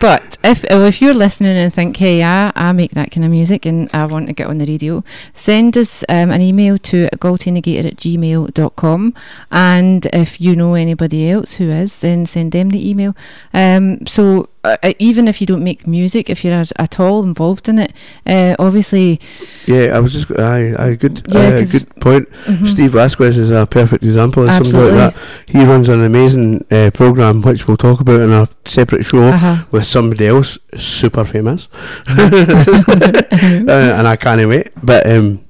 [0.00, 3.66] But if if you're listening and think, hey, I, I make that kind of music
[3.66, 5.04] and I want to get on the radio,
[5.34, 9.14] send us um, an email to galtinagator at gmail.com.
[9.50, 13.14] And if you know anybody else who is, then send them the email.
[13.52, 17.68] Um, so uh, uh, even if you don't make music, if you're at, all involved
[17.68, 17.92] in it,
[18.26, 19.20] uh, obviously,
[19.66, 20.30] yeah, I was just.
[20.38, 21.22] I, I good.
[21.28, 22.28] Yeah, 'cause- good point.
[22.46, 24.98] mhm, Steve Vasquez is a perfect example of something Absolutely.
[24.98, 25.22] like that.
[25.48, 29.64] He runs an amazing uh, program, which we'll talk about in a separate show uh-huh.
[29.70, 31.68] with somebody else, super famous,
[32.08, 34.70] uh, and I can't wait.
[34.82, 35.46] But um,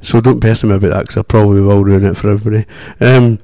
[0.00, 2.66] so don't pester me about that because I probably will ruin it for everybody.
[3.00, 3.38] Um,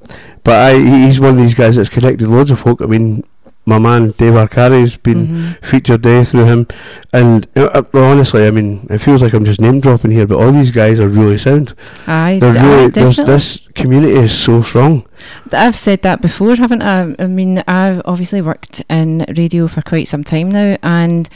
[0.44, 2.80] but I, he's one of these guys that's connected loads of folk.
[2.80, 3.24] I mean,
[3.64, 5.64] my man Dave Arcari's been Mhm.
[5.64, 6.66] featured day through him,
[7.12, 10.26] and uh, uh, well, honestly, I mean, it feels like I'm just name dropping here,
[10.26, 11.74] but all these guys are really sound.
[12.06, 13.32] Aye, They're really aye, there's, definitely.
[13.34, 15.04] this community is so strong.
[15.52, 17.14] I've said that before, haven't I?
[17.18, 21.28] I mean, I've obviously worked in radio for quite some time now, and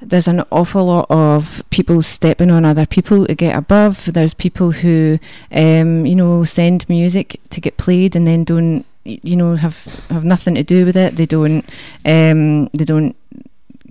[0.00, 4.08] there's an awful lot of people stepping on other people to get above.
[4.12, 5.18] There's people who,
[5.52, 10.24] um, you know, send music to get played and then don't, you know, have have
[10.24, 11.16] nothing to do with it.
[11.16, 11.64] They don't,
[12.04, 13.16] um, they don't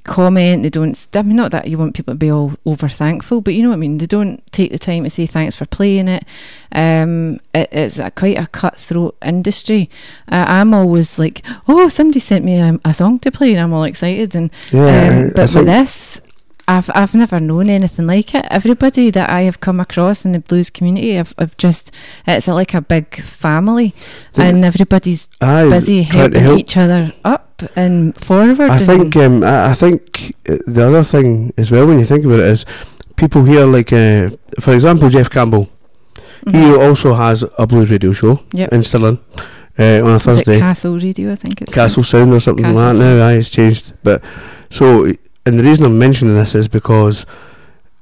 [0.08, 0.64] comment.
[0.64, 1.08] They don't.
[1.14, 3.70] I mean, not that you want people to be all over thankful, but you know
[3.70, 4.00] what I mean.
[4.00, 6.24] They don't take the time to say thanks for playing it.
[6.72, 9.90] Um, it, it's a, quite a cutthroat industry.
[10.32, 13.74] Uh, I'm always like, oh, somebody sent me a, a song to play, and I'm
[13.74, 14.34] all excited.
[14.34, 16.22] And Yeah, um, but with this,
[16.68, 18.46] I've I've never known anything like it.
[18.50, 21.92] Everybody that I have come across in the blues community, I've, I've just
[22.28, 23.94] it's like a big family,
[24.36, 26.60] and everybody's Aye, busy helping help.
[26.60, 28.60] each other up and forward.
[28.70, 32.06] I and- think um, I, I think uh, the other thing as well when you
[32.06, 32.66] think about it is
[33.16, 35.70] people here like uh, for example Jeff Campbell.
[36.46, 36.88] He Mhm.
[36.90, 38.72] also has a blues radio show Yep.
[38.74, 39.20] in Stirling
[39.80, 40.60] uh, on a Thursday.
[40.60, 41.32] Castle Radio?
[41.32, 43.20] I think it's Castle Sound or something Castle like that Sound.
[43.20, 43.28] now.
[43.28, 43.94] Aye, it's changed.
[44.04, 44.24] But
[44.70, 45.12] so,
[45.48, 47.26] and the reason I'm mentioning this is because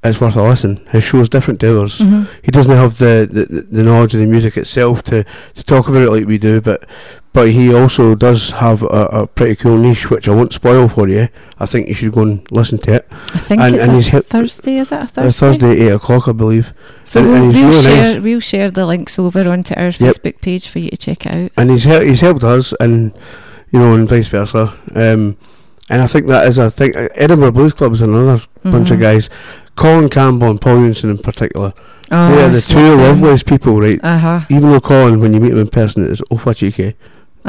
[0.04, 0.76] it's worth a listen.
[0.90, 1.98] His show's different to ours.
[1.98, 2.28] Mhm.
[2.42, 5.24] He doesn't have the, the, the knowledge of the music itself to,
[5.54, 6.88] to talk about it like we do, but
[7.32, 8.86] but he also does have a,
[9.20, 11.28] a pretty cool niche, which I won't spoil for you.
[11.58, 13.06] I think you should go and listen to it.
[13.10, 14.78] I think And- it's and a he's Thursday.
[14.78, 15.32] Is it a Uh, Thursday?
[15.46, 16.72] Thursday, eight o'clock, I believe.
[17.04, 18.22] So and- we'll, and we'll really share nice.
[18.22, 21.50] we'll share the links over onto our Facebook page for you to check out.
[21.58, 23.12] and he's hel- he's helped us, and
[23.72, 24.72] you know, and vice versa.
[24.94, 25.36] Um,
[25.90, 26.94] and I think that is a thing.
[26.96, 29.02] uh, Edinburgh Blues Club is another bunch of Mhm.
[29.02, 29.30] guys.
[29.76, 31.72] Colin Campbell and Paul Unson in particular.
[32.10, 33.98] Oh, they are the two loveliest people, right?
[34.02, 34.40] Uh huh.
[34.48, 36.94] Even though Colin, when you meet him in person, is awful cheeky.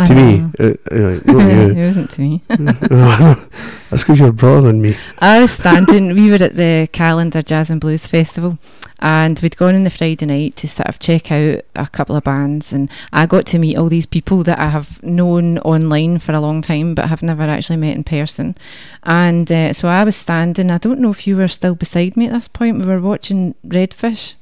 [0.05, 2.43] To me, uh, know, not it wasn't to me.
[2.47, 4.95] That's because you're broader than me.
[5.17, 6.13] I was standing.
[6.13, 8.59] we were at the Callander Jazz and Blues Festival,
[8.99, 12.23] and we'd gone on the Friday night to sort of check out a couple of
[12.23, 16.33] bands, and I got to meet all these people that I have known online for
[16.33, 18.55] a long time, but have never actually met in person.
[19.01, 20.69] And uh, so I was standing.
[20.69, 22.77] I don't know if you were still beside me at this point.
[22.77, 24.35] We were watching Redfish.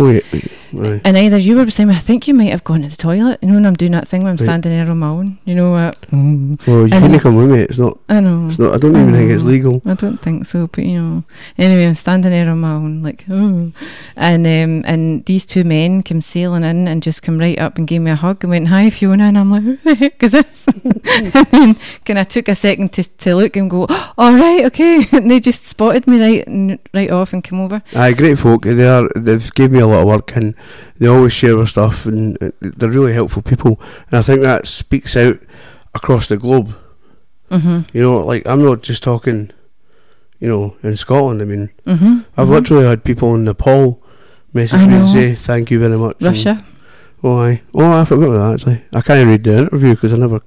[0.00, 0.20] Oh.
[0.78, 1.00] Aye.
[1.04, 3.38] And either you were beside me, I think you might have gone to the toilet.
[3.40, 4.44] You know, when I'm doing that thing where I'm Right.
[4.44, 5.38] standing there on my own.
[5.46, 5.96] You know what?
[6.12, 7.60] Well, you And- can't come with me.
[7.60, 7.98] It's not.
[8.10, 8.48] I know.
[8.48, 8.74] It's not.
[8.74, 9.46] I don't even think it's Oh.
[9.46, 9.80] legal.
[9.86, 11.22] I don't think so, but you know.
[11.56, 13.70] Anyway, I'm standing there on my own, like, oh.
[14.16, 17.86] And um, and these two men came sailing in and just come right up and
[17.86, 19.24] gave me a hug and went, Hi, Fiona.
[19.24, 20.66] And I'm like, Who the heck is this?
[20.84, 23.86] and then kind of took a second to, to look and go,
[24.18, 25.06] All right, okay.
[25.12, 27.82] And they just spotted me right right off and came over.
[27.94, 28.62] Aye, great folk.
[28.64, 29.08] They are.
[29.16, 30.54] They've gave me a lot of work, and
[30.98, 33.80] they always share their stuff, and they're really helpful people.
[34.10, 35.38] And I think that speaks out
[35.94, 36.74] across the globe.
[37.50, 39.50] hmm You know, like I'm not just talking,
[40.40, 41.40] you know, in Scotland.
[41.42, 44.02] I mean, hmm I've literally had people in Nepal
[44.52, 46.16] message me and say thank you very much.
[46.20, 46.64] and- Russia.
[47.22, 47.62] oh, aye.
[47.74, 48.82] Oh, I forgot about that actually.
[48.92, 50.40] I can't read the interview because I never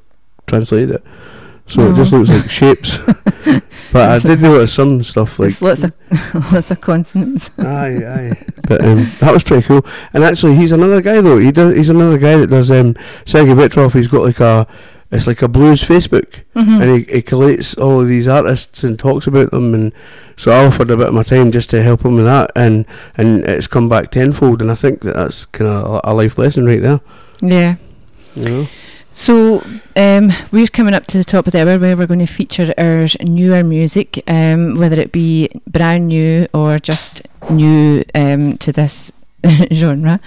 [0.47, 1.03] translated it,
[1.69, 2.17] so it just Oh.
[2.17, 2.97] looks like shapes.
[3.93, 5.93] but I did notice some stuff like It's lots of
[6.53, 7.49] lots of consonants.
[7.59, 8.43] aye, aye.
[8.67, 9.85] But um, that was pretty cool.
[10.13, 11.37] And actually, he's another guy though.
[11.37, 11.75] He does.
[11.75, 12.69] He's another guy that does.
[12.71, 12.95] Um,
[13.25, 13.93] Sergey Petrov.
[13.93, 14.67] He's got like a.
[15.11, 16.81] It's like a blues Facebook, Mhm.
[16.81, 19.73] and he, he collates all of these artists and talks about them.
[19.73, 19.91] And
[20.37, 22.85] so I offered a bit of my time just to help him with that, and
[23.17, 24.61] and it's come back tenfold.
[24.61, 26.99] And I think that that's kind of a, a life lesson right there.
[27.41, 27.77] Yeah.
[28.35, 28.67] You know.
[29.13, 29.63] So
[29.95, 32.73] um, we're coming up to the top of the hour where we're going to feature
[32.77, 39.11] our newer music, um, whether it be brand new or just new um, to this
[39.73, 40.19] genre.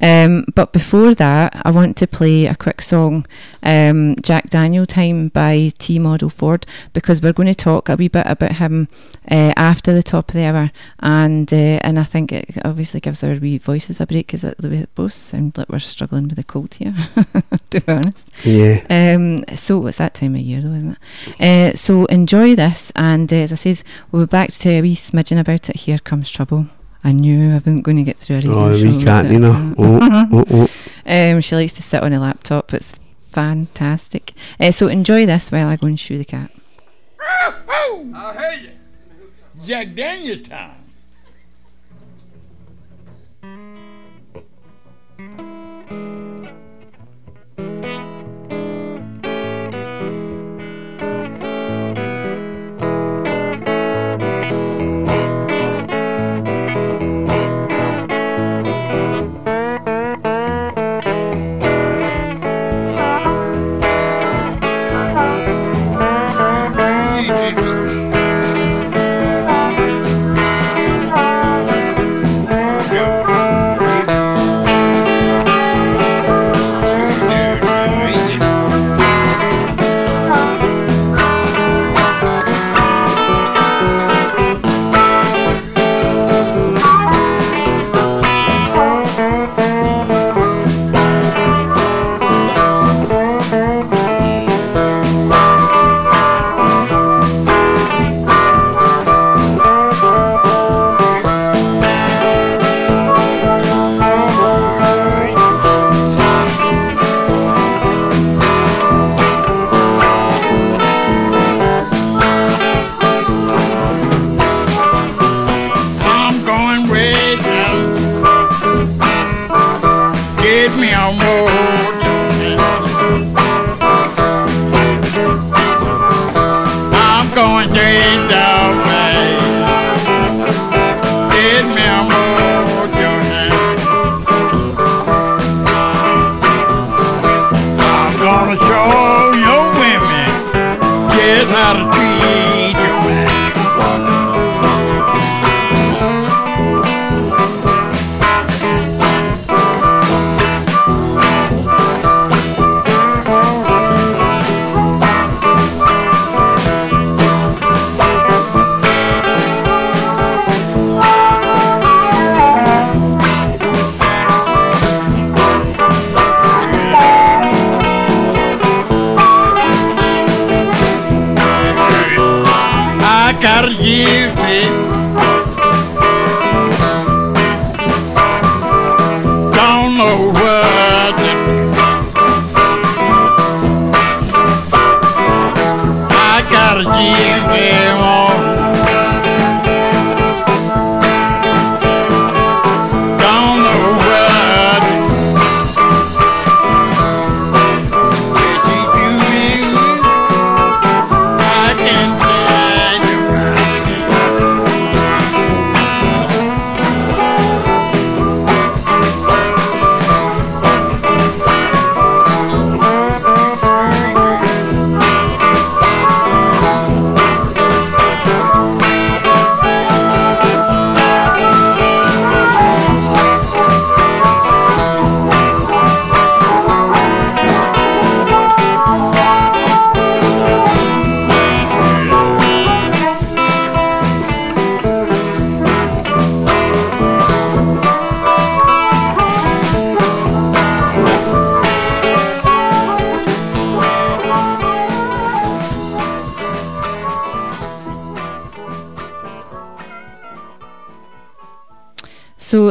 [0.00, 3.26] Um, but before that, I want to play a quick song,
[3.62, 8.08] um, Jack Daniel Time by T Model Ford, because we're going to talk a wee
[8.08, 8.88] bit about him
[9.30, 13.24] uh, after the top of the hour, and uh, and I think it obviously gives
[13.24, 16.74] our wee voices a break because we both sound like we're struggling with a cold
[16.74, 16.94] here,
[17.70, 18.28] to be honest.
[18.44, 18.84] Yeah.
[18.88, 20.96] Um, so it's that time of year, though, isn't
[21.38, 21.40] it?
[21.40, 24.94] Uh, so enjoy this, and uh, as I says, we'll be back to a wee
[24.94, 25.76] smidgen about it.
[25.76, 26.66] Here comes trouble.
[27.02, 29.26] I knew I wasn't going to get through a radio Oh, show we with can't,
[29.28, 29.32] it.
[29.32, 29.74] you know.
[29.78, 29.98] Oh,
[30.32, 30.68] oh, oh.
[31.06, 32.74] Um, she likes to sit on a laptop.
[32.74, 32.98] It's
[33.30, 34.34] fantastic.
[34.58, 36.50] Uh, so enjoy this while I go and shoe the cat.
[38.14, 38.70] I'll hear you.
[39.64, 40.76] Jack Daniels time.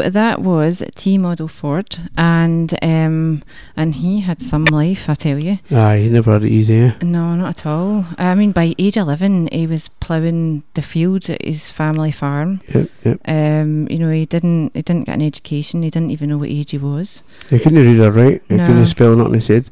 [0.10, 3.44] That was T Model Ford, and um,
[3.76, 5.60] and he had some life, I tell you.
[5.72, 6.80] Aye, he never had it easy.
[6.80, 6.94] Eh?
[7.02, 8.06] No, not at all.
[8.18, 12.62] I mean, by age eleven, he was ploughing the fields at his family farm.
[12.74, 13.20] Yep, yep.
[13.28, 15.84] Um, you know, he didn't he didn't get an education.
[15.84, 17.24] He didn't even know what age he was.
[17.50, 18.44] He couldn't read or write.
[18.50, 18.66] He No.
[18.66, 19.36] couldn't spell nothing.
[19.36, 19.70] He said.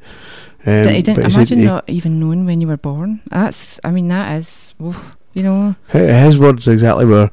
[0.65, 2.75] Um, D- he didn't but he said imagine he- not even knowing when you were
[2.77, 3.21] born.
[3.29, 5.75] That's, I mean, that is, oof, you know.
[5.89, 7.29] Hi- His words exactly were,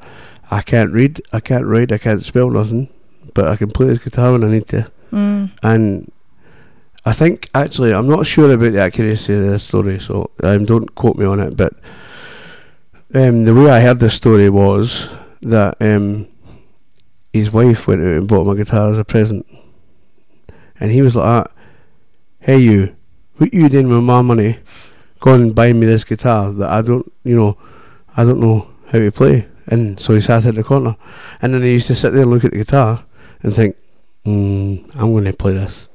[0.49, 2.87] "I can't read, I can't write, I can't spell nothing,
[3.35, 6.11] but I can play this guitar when I need to." Mm, And
[7.05, 10.95] I think actually, I'm not sure about the accuracy of this story, so um, don't
[10.95, 11.55] quote me on it.
[11.55, 11.73] But
[13.13, 15.09] um, the way I heard this story was
[15.41, 16.27] that um,
[17.31, 19.45] his wife went out and bought him a guitar as a present,
[20.79, 21.51] and he was like, that,
[22.39, 22.95] "Hey, you,
[23.37, 24.57] what you doing with my money?
[25.19, 27.57] Go and buy me this guitar that I don't, you know,
[28.17, 30.95] I don't know how to play." And so he sat in the corner,
[31.41, 33.03] and then he used to sit there and look at the guitar
[33.43, 33.75] and think,
[34.25, 35.87] mm, "I'm going to play this."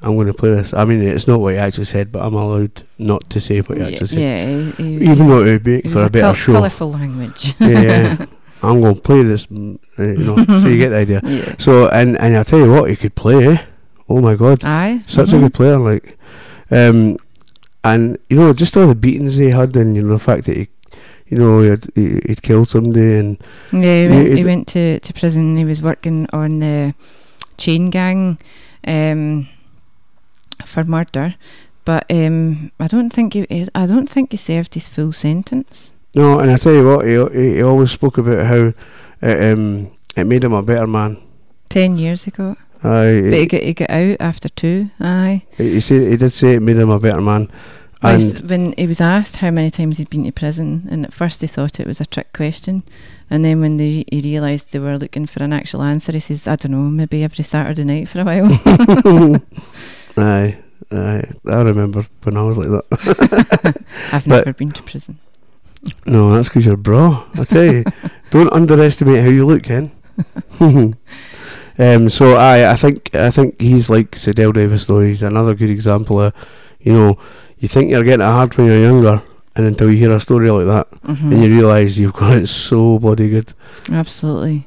[0.00, 0.72] I'm going to play this.
[0.74, 3.78] I mean, it's not what he actually said, but I'm allowed not to say what
[3.78, 4.18] he actually said.
[4.20, 4.46] yeah,
[4.76, 6.52] he, he, Even though it would be it for a better col- show.
[6.52, 7.54] colourful language.
[7.58, 8.24] yeah,
[8.62, 11.20] I'm going to play this, mm, you know, so you get the idea.
[11.24, 11.54] yeah.
[11.58, 13.62] So, and, and I'll tell you what, he could play, eh?
[14.08, 14.64] Oh my god.
[14.64, 15.02] Aye.
[15.06, 15.40] Such a mhm.
[15.40, 16.16] good player, like.
[16.70, 17.16] Um,
[17.82, 20.56] and, you know, just all the beatings he had, and, you know, the fact that
[20.56, 20.68] he,
[21.28, 23.38] you know, he had, he, he'd killed somebody, and
[23.72, 25.56] Yeah, he went, he went to, to prison.
[25.56, 26.94] He was working on the
[27.56, 28.38] chain gang
[28.86, 29.48] um,
[30.64, 31.34] for murder,
[31.84, 35.92] but um, I don't think he, he- I don't think he served his full sentence.
[36.14, 38.72] no, and I tell you what, he, he, he always spoke about how
[39.22, 41.16] it, um, it made him a better man.
[41.68, 44.90] Ten years ago, Aye, but he he, got he got out after two.
[45.00, 47.50] Aye, he, said, he did say it made him a better man.
[48.00, 51.40] And when he was asked how many times he'd been to prison, and at first
[51.40, 52.84] he thought it was a trick question,
[53.28, 56.46] and then when they, he realised they were looking for an actual answer, he says,
[56.46, 58.46] "I don't know, maybe every Saturday night for a while."
[60.16, 60.56] aye,
[60.92, 63.84] aye, I remember when I was like that.
[64.12, 65.18] I've But- never been to prison.
[66.06, 67.24] No, that's because you're bra.
[67.34, 67.84] I tell you,
[68.30, 69.92] don't underestimate how you look, Ken.
[70.60, 75.00] um, so I, I think, I think he's like CeDell Davis though.
[75.00, 76.34] He's another good example of,
[76.80, 77.18] you know,
[77.60, 79.22] you think you're getting it hard when you're younger,
[79.56, 81.32] and until you hear a story like that, Mhm.
[81.32, 83.52] and you realise you've got it so bloody good.
[83.90, 84.66] Absolutely.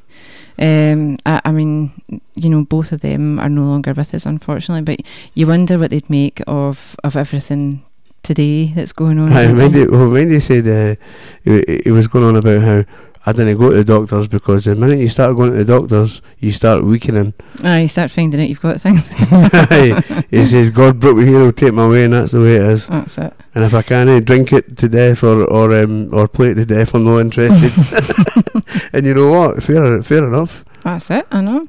[0.58, 1.90] Um, I, I mean,
[2.34, 4.82] you know, both of them are no longer with us, unfortunately.
[4.84, 7.82] But you wonder what they'd make of of everything
[8.22, 9.32] today that's going on.
[9.32, 10.94] I don't mind it, well, Mindy said uh,
[11.42, 12.84] he, he was going on about how
[13.24, 16.22] I didn't go to the doctors because the minute you start going to the doctors,
[16.38, 17.34] you start weakening.
[17.62, 19.06] Ah, you start finding out you've got things.
[20.30, 22.62] he says, God broke me here, he'll take my way, and that's the way it
[22.62, 22.88] is.
[22.88, 23.32] That's it.
[23.54, 26.66] And if I can't drink it to death or or um, or play it to
[26.66, 27.72] death, I'm not interested.
[28.92, 29.62] and you know what?
[29.62, 30.64] Fair, fair enough.
[30.82, 31.26] That's it.
[31.30, 31.68] I know.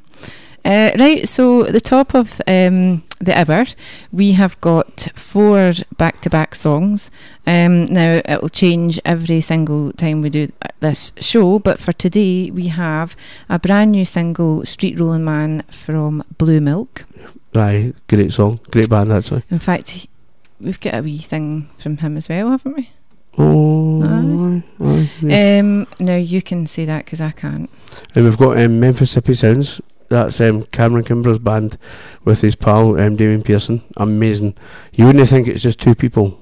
[0.65, 3.65] Uh, right, so the top of um, the hour,
[4.13, 7.11] we have got four back-to-back songs.
[7.45, 10.47] Um, now it will change every single time we do
[10.79, 13.15] this show, but for today we have
[13.49, 17.05] a brand new single, "Street Rolling Man" from Blue Milk.
[17.55, 19.43] Aye, great song, great band actually.
[19.51, 20.07] In fact,
[20.61, 22.89] we've got a wee thing from him as well, haven't we?
[23.37, 25.59] Oh, aye, aye, yeah.
[25.59, 27.69] Um, now you can say that because I can't.
[28.15, 29.81] and we've got um, Memphissippi Sounds.
[30.13, 31.77] That's um, Cameron Kimbrough's band
[32.23, 33.81] with his pal um, Damien Pearson.
[33.97, 34.55] Amazing.
[34.93, 36.39] You wouldn't think it's just two people,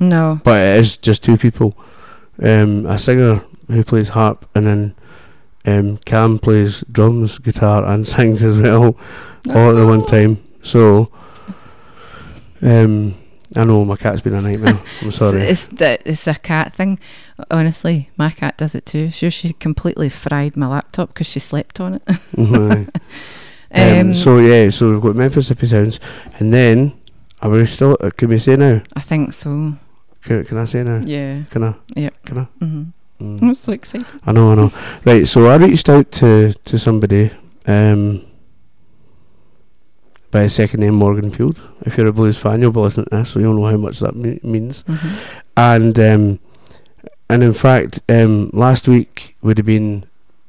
[0.00, 0.40] No.
[0.42, 1.76] but it is just two people.
[2.42, 4.94] Um, a singer who plays harp, and then
[5.64, 8.96] um, Cam plays drums, guitar, and sings as well,
[9.54, 10.42] all at the one time.
[10.62, 11.12] So,
[12.60, 13.14] um,
[13.54, 14.80] I know my cat's been a nightmare.
[15.02, 15.42] I'm sorry.
[15.42, 16.98] It's, it's, the, it's a cat thing.
[17.50, 19.10] Honestly, my cat does it too.
[19.10, 22.02] Sure, she completely fried my laptop because she slept on it.
[22.38, 22.86] Aye.
[23.74, 26.00] um, um, so yeah, so we've got Memphissippi Sounds,
[26.38, 26.92] and then
[27.40, 27.96] are we still?
[28.00, 28.80] Uh, can we say now?
[28.96, 29.74] I think so.
[30.22, 30.98] Can, can I say now?
[31.04, 31.42] Yeah.
[31.50, 31.74] Can I?
[31.96, 32.22] Yep.
[32.24, 32.44] Can I?
[32.64, 32.82] hmm
[33.20, 33.40] Mm.
[33.40, 34.06] I'm so excited.
[34.26, 34.72] I know, I know.
[35.04, 37.30] Right, so I reached out to to somebody
[37.68, 38.24] um,
[40.32, 41.60] by a second name Morganfield.
[41.82, 44.00] If you're a blues fan, you'll be listening to this, so you'll know how much
[44.00, 44.82] that me- means.
[44.82, 45.40] Mhm.
[45.56, 46.38] And um,
[47.30, 50.04] and in fact, um, last week would have been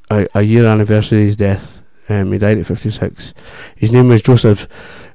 [0.09, 1.83] a, a year anniversary of his death.
[2.09, 3.33] Um, he died at 56.
[3.77, 4.67] His name was Joseph.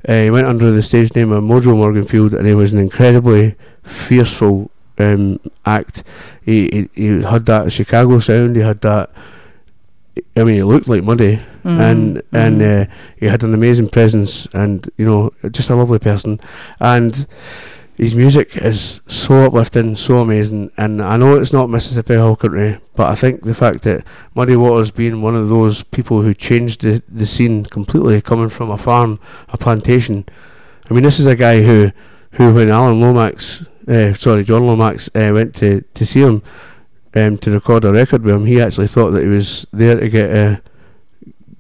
[0.08, 3.56] Uh, he went under the stage name of Mojo Morganfield, and he was an incredibly
[3.82, 6.02] fearful um, act.
[6.42, 8.56] He, he he had that Chicago sound.
[8.56, 9.10] He had that.
[10.36, 12.82] I mean, he looked like Muddy, and Mm, and mm.
[12.82, 16.40] uh, he had an amazing presence, and you know, just a lovely person.
[16.80, 17.26] And
[17.96, 22.78] his music is so uplifting, so amazing, and I know it's not Mississippi Hill Country,
[22.94, 26.82] but I think the fact that Muddy Waters being one of those people who changed
[26.82, 30.24] the, the scene completely, coming from a farm, a plantation.
[30.88, 31.90] I mean, this is a guy who,
[32.32, 36.42] who when Alan Lomax, uh, sorry, John Lomax uh, went to, to see him
[37.14, 40.08] um, to record a record with him, he actually thought that he was there to
[40.08, 40.56] get uh,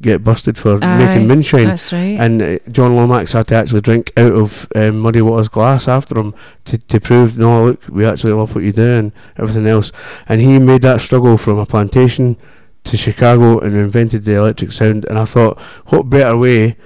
[0.00, 1.66] get busted for Aye, making moonshine.
[1.66, 2.18] That's right.
[2.20, 6.18] And uh, John Lomax had to actually drink out of um, Muddy Waters' glass after
[6.18, 6.34] him
[6.66, 9.90] to, to prove, no, look, we actually love what you do and everything else.
[10.28, 12.36] And he made that struggle from a plantation
[12.84, 15.04] to Chicago and invented the electric sound.
[15.06, 16.76] And I thought, what better way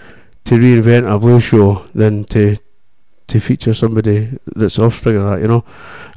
[0.45, 2.57] to reinvent a blues show than to
[3.29, 5.65] to feature somebody that's offspring of that, you know?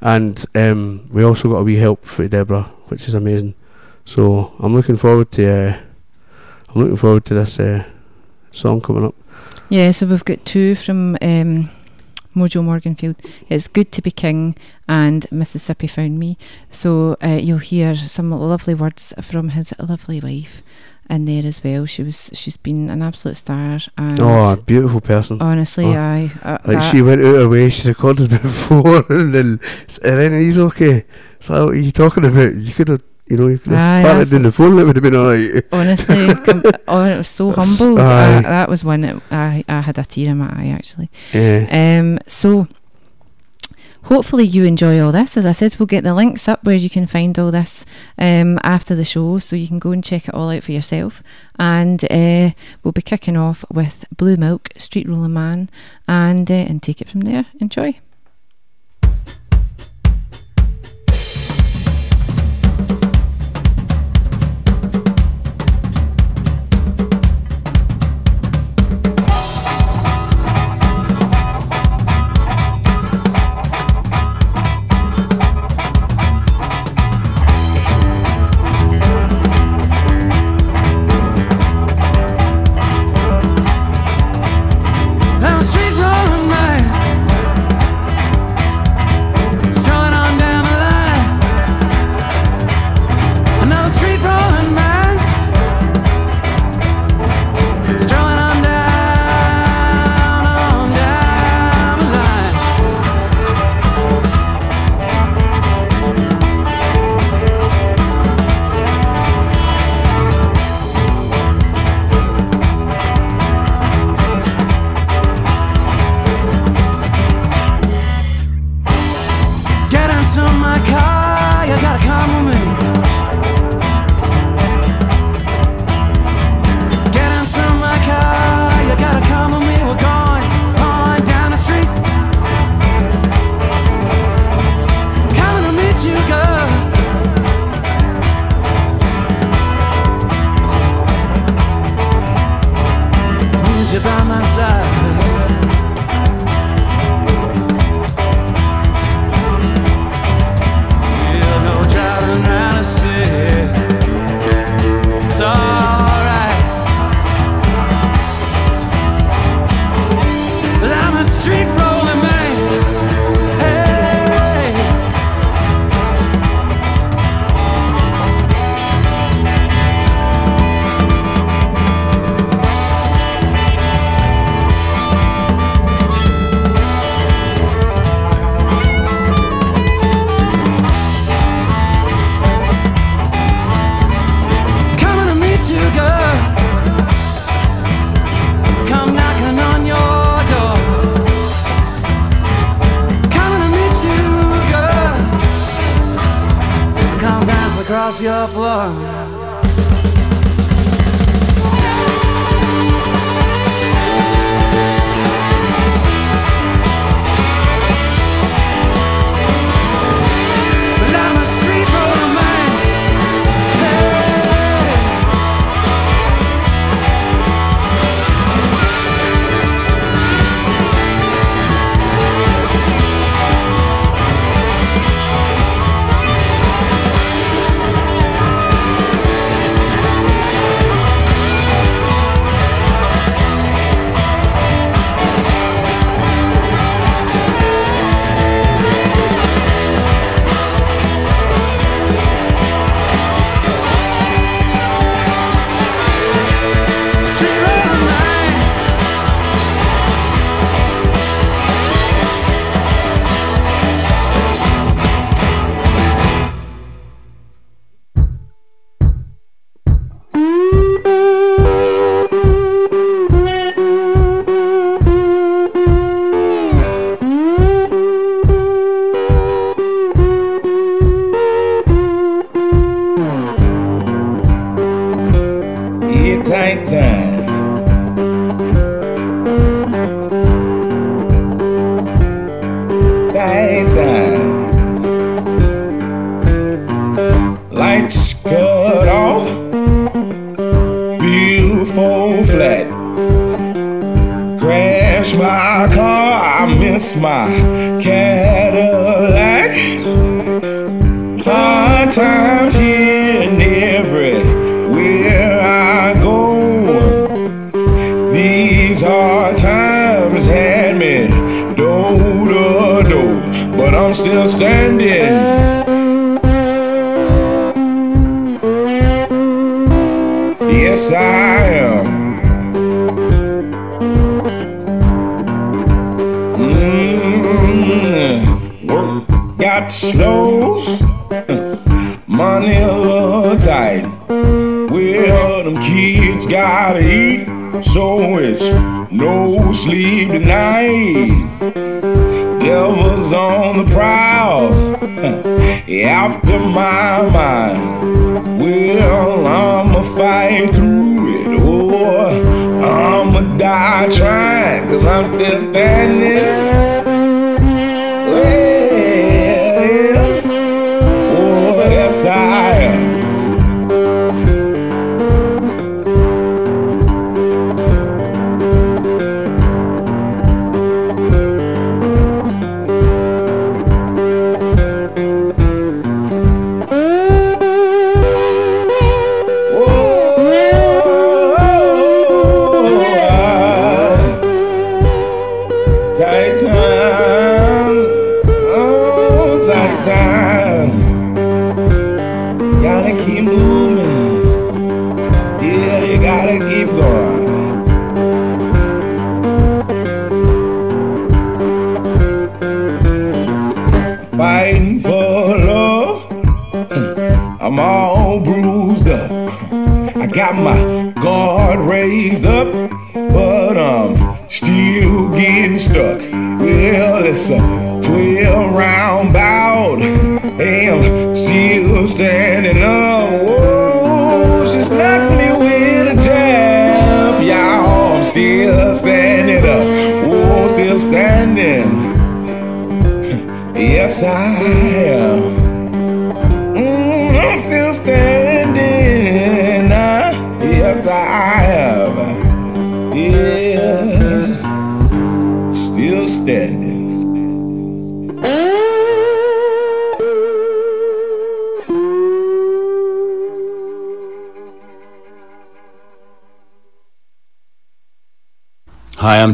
[0.02, 3.56] And um, we also got a wee help for Deborah, which is amazing.
[4.06, 5.80] So I'm looking forward to uh,
[6.70, 7.84] I'm looking forward to this uh,
[8.52, 9.16] song coming up.
[9.70, 11.70] Yeah, so we've got two from um,
[12.36, 13.16] Mojo Morganfield.
[13.50, 14.56] It's Good to Be King
[14.88, 16.38] and Mississippi Found Me.
[16.70, 20.62] So uh, you'll hear some lovely words from his lovely wife
[21.10, 21.86] in there as well.
[21.86, 25.42] She was she's been an absolute star and Oh, a beautiful person.
[25.42, 25.94] honestly, oh.
[26.00, 29.60] I uh, Like she went out her way, she recorded before, and then
[30.04, 31.06] and then he's okay.
[31.40, 32.54] So what are you talking about?
[32.56, 34.80] You could have, you know, you could have farted in the phone.
[34.80, 35.64] It would have been alright.
[35.72, 38.00] honestly, com- oh, I was so humbled.
[38.00, 38.38] aye.
[38.38, 41.10] Uh, that was when that I I had a tear in my eye actually.
[41.34, 41.68] Yeah.
[42.00, 42.68] Um, so
[44.06, 45.38] hopefully you enjoy all this.
[45.38, 47.86] As I said, we'll get the links up where you can find all this
[48.18, 51.22] um, after the show, so you can go and check it all out for yourself.
[51.60, 52.52] And uh,
[52.84, 55.70] we'll be kicking off with Blue Milk, Street Rolling Man,
[56.08, 57.46] and uh, and take it from there.
[57.60, 58.00] Enjoy.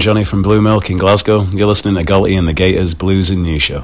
[0.01, 1.43] Johnny from Blue Milk in Glasgow.
[1.51, 3.83] You're listening to Gully and the Gators Blues and New Show.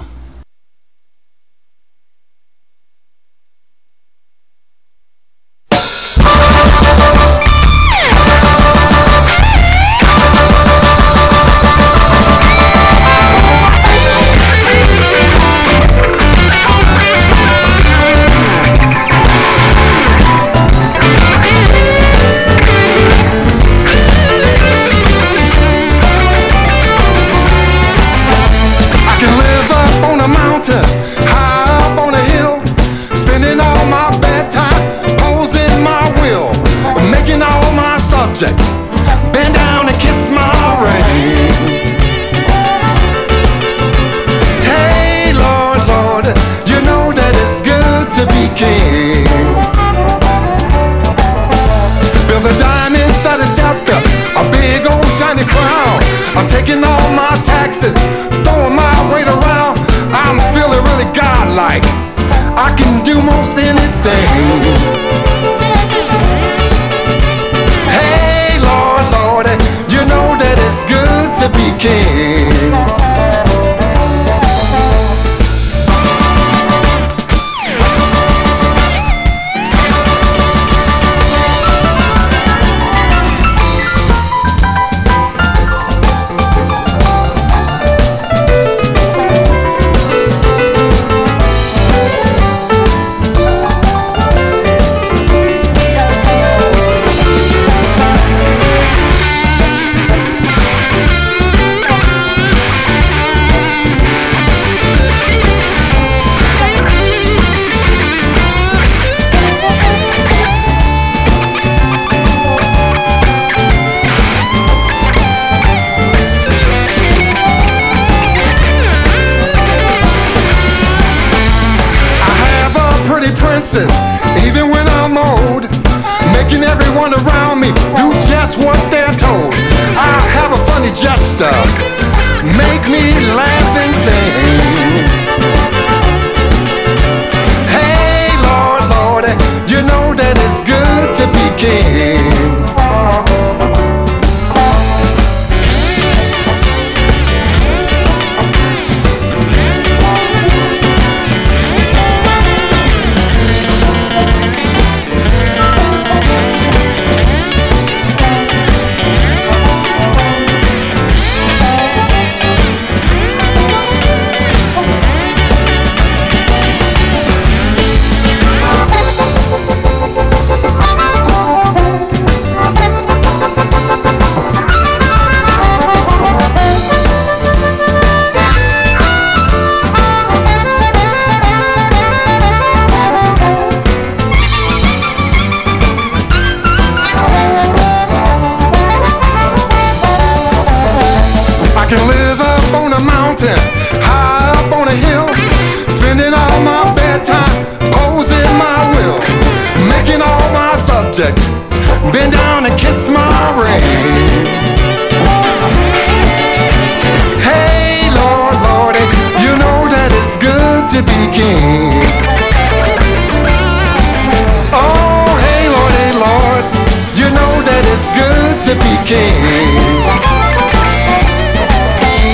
[218.68, 218.76] To
[219.06, 220.04] king.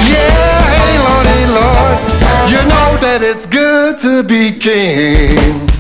[0.10, 1.98] Yeah, hey Lord, hey Lord,
[2.50, 5.73] you know that it's good to be king.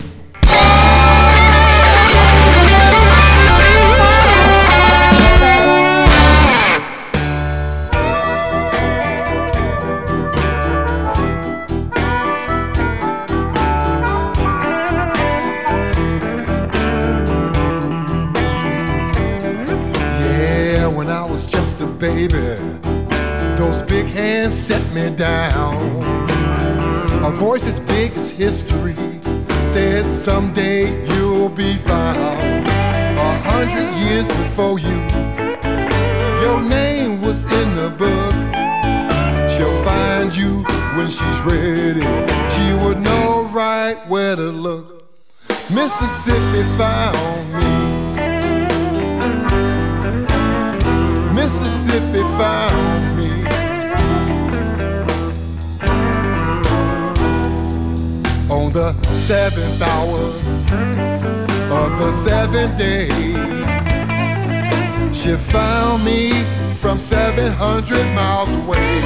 [67.86, 69.02] 700 miles away.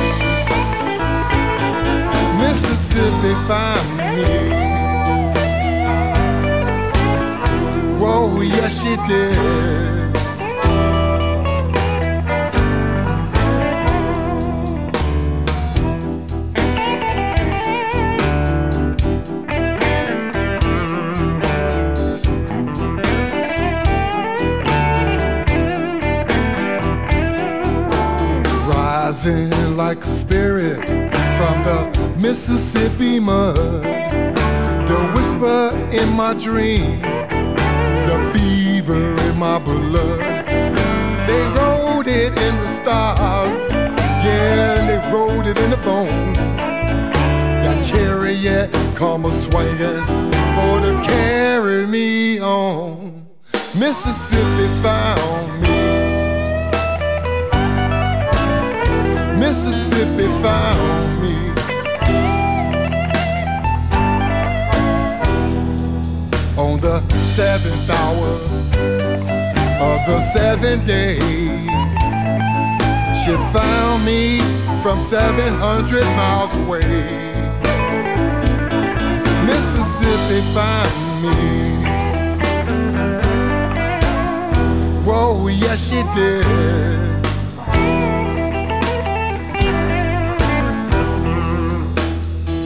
[2.40, 4.24] Mississippi found me.
[8.00, 9.67] Whoa, yes, she did.
[32.50, 33.58] Mississippi mud.
[33.58, 40.22] The whisper in my dream, the fever in my blood.
[41.28, 43.70] They wrote it in the stars,
[44.24, 46.40] yeah, they wrote it in the bones.
[47.66, 50.06] That chariot come a swinging
[50.56, 53.28] for to carry me on.
[53.78, 55.68] Mississippi found me.
[59.38, 60.87] Mississippi found
[67.38, 68.30] seventh hour
[69.80, 71.20] of the seventh day,
[73.14, 74.40] she found me
[74.82, 76.82] from 700 miles away.
[79.46, 81.36] Mississippi found me.
[85.06, 86.44] Whoa, yes, she did.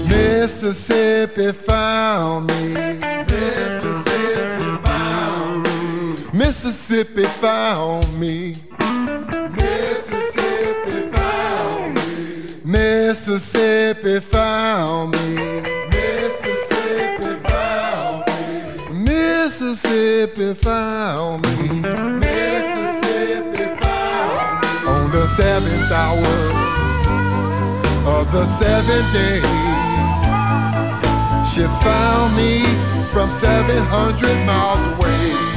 [0.07, 3.00] Mississippi found me.
[6.91, 8.53] Mississippi found me.
[9.55, 12.11] Mississippi found me.
[12.65, 15.61] Mississippi found me.
[15.87, 18.99] Mississippi found me.
[19.05, 21.79] Mississippi found me.
[22.19, 24.69] Mississippi found me.
[24.91, 26.35] On the seventh hour
[28.19, 29.39] of the seventh day.
[31.47, 32.65] She found me
[33.13, 35.50] from 700 miles away.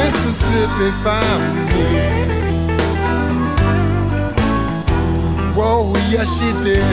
[0.00, 1.84] Mississippi found me.
[5.54, 6.84] Whoa, yes she did.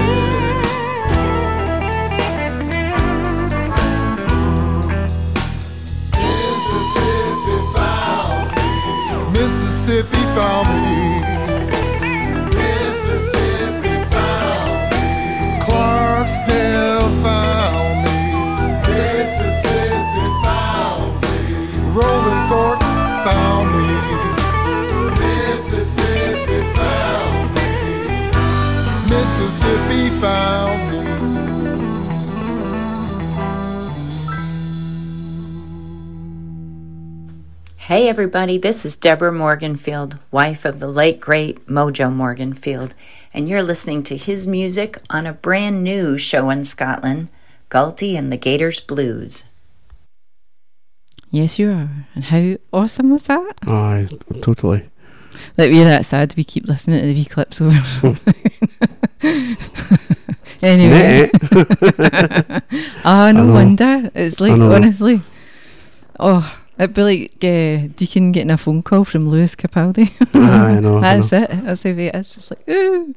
[9.31, 11.36] Mississippi found me.
[37.87, 42.91] Hey everybody, this is Deborah Morganfield, wife of the late great Mojo Morganfield,
[43.33, 47.29] and you're listening to his music on a brand new show in Scotland,
[47.69, 49.45] Galty and the Gators Blues.
[51.31, 52.07] Yes, you are.
[52.13, 53.53] And how awesome was that?
[53.65, 54.09] Aye,
[54.41, 54.89] totally.
[55.57, 58.19] Like we're that sad we keep listening to the wee clips over.
[60.61, 61.31] anyway.
[63.05, 64.11] Ah, no I wonder.
[64.13, 65.21] It's like honestly.
[66.19, 70.09] Oh, it'd be like uh, Deacon getting a phone call from Lewis Capaldi.
[70.33, 71.49] I know, I That's it.
[71.63, 72.37] That's the way it is.
[72.37, 73.15] It's like ooh.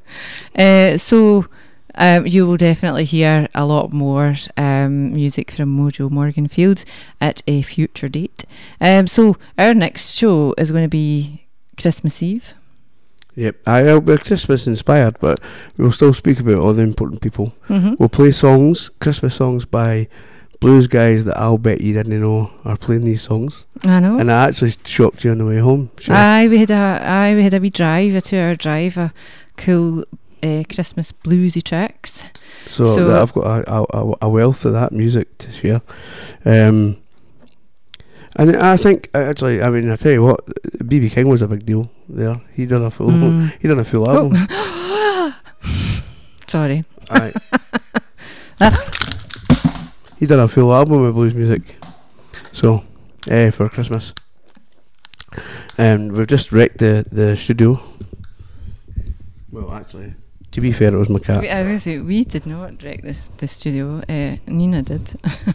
[0.56, 1.46] Uh, so
[1.94, 6.84] um, you will definitely hear a lot more um, music from Mojo Morganfield
[7.20, 8.44] at a future date.
[8.80, 11.46] Um, so our next show is going to be
[11.76, 12.54] Christmas Eve.
[13.36, 15.40] Yep, I will be Christmas inspired, but
[15.76, 17.54] we'll still speak about all the important people.
[17.68, 17.98] Mhm.
[17.98, 20.08] We'll play songs, Christmas songs by
[20.60, 23.66] blues guys that I'll bet you didn't know are playing these songs.
[23.84, 24.18] I know.
[24.18, 25.90] And I actually shocked you on the way home.
[25.98, 26.14] Sure.
[26.14, 29.12] Aye, we had a aye, we had a wee drive, a two-hour drive, a
[29.56, 30.04] cool
[30.42, 32.24] uh, Christmas bluesy tracks.
[32.68, 35.80] so that I've got a, a, a wealth of that music to share.
[36.44, 36.98] Um,
[38.36, 40.44] and I think actually, I mean, I tell you what,
[40.78, 42.40] BB King was a big deal there.
[42.52, 43.52] He done a full, Mm.
[43.60, 44.32] he done a full Oh.
[44.32, 45.34] album.
[46.48, 46.84] Sorry.
[47.10, 47.32] Aye.
[50.20, 51.62] he done a full album of blues music.
[52.52, 52.84] So,
[53.26, 54.14] eh, for Christmas.
[55.78, 57.80] And we've just wrecked the, the studio.
[59.50, 60.14] Well, actually,
[60.52, 61.40] to be fair, it was my cat.
[61.40, 64.02] We, I was going to say we did not wreck this the studio.
[64.08, 65.10] Uh, Nina did.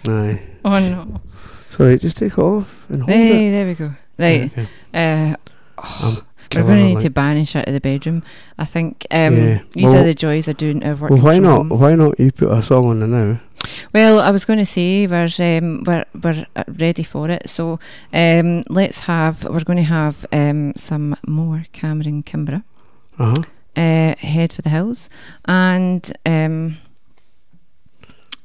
[0.07, 0.41] Aye.
[0.65, 1.21] oh no.
[1.69, 3.51] Sorry, just take it off and hold Hey, it.
[3.51, 3.91] there we go.
[4.17, 4.51] Right.
[4.51, 4.67] Okay.
[4.93, 5.35] Uh,
[5.77, 6.15] I'm
[6.55, 8.23] we're going to need to banish her to the bedroom.
[8.57, 9.61] I think um, Yeah.
[9.71, 11.11] these Well- are the joys of doing our work.
[11.11, 11.67] Well, why not?
[11.69, 13.39] Why not you put a song on the now?
[13.93, 17.49] Well, I was going to say we're um, we're we're uh, ready for it.
[17.49, 17.79] So
[18.13, 22.63] um, let's have we're going to have um, some more Cameron Kimbrough.
[23.17, 23.43] Uh huh.
[23.75, 25.09] Uh, head for the hills,
[25.45, 26.77] and um,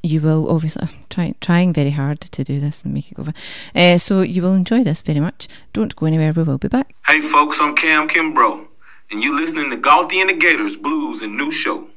[0.02, 3.22] you will obviously try trying very hard to do this and make it go.
[3.22, 3.32] over.
[3.74, 5.46] Uh, so you will enjoy this very much.
[5.72, 6.32] Don't go anywhere.
[6.32, 6.94] We will be back.
[7.06, 8.66] Hey folks, I'm Cam Kimbrough,
[9.12, 11.89] and you're listening to Galty and the Gators Blues and New Show.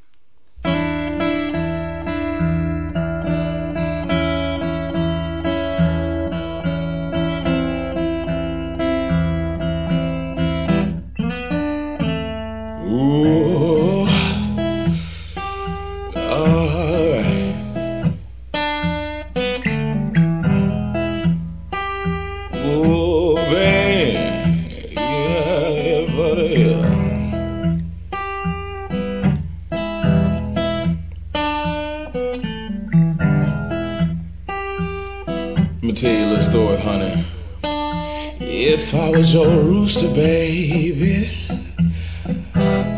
[39.17, 41.29] Was your rooster, baby.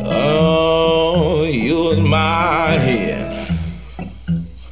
[0.05, 3.49] Oh, you was my head.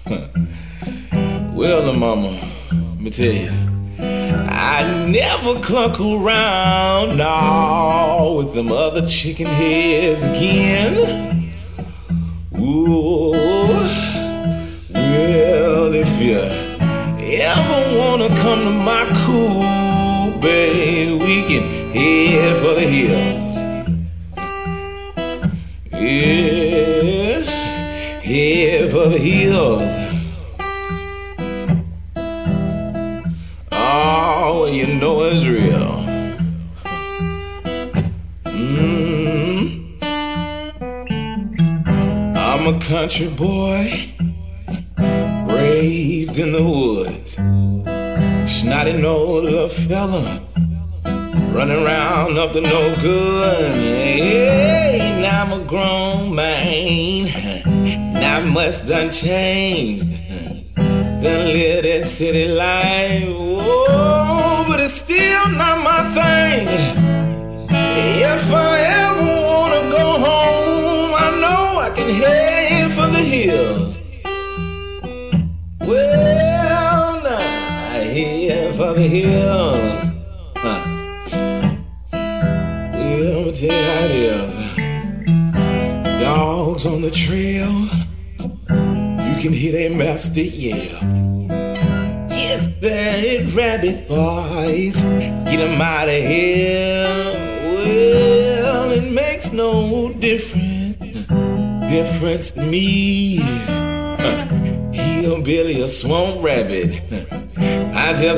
[1.53, 2.29] well, the mama,
[2.71, 3.51] let me tell you,
[3.99, 11.32] I never cluck around no, with them other chicken heads again.
[22.93, 23.22] Head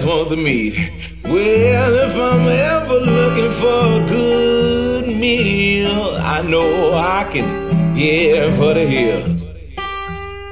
[0.06, 0.92] want the meat.
[1.24, 7.96] Well, if I'm ever looking for a good meal, I know I can mm-hmm.
[7.96, 9.46] hear for the hills.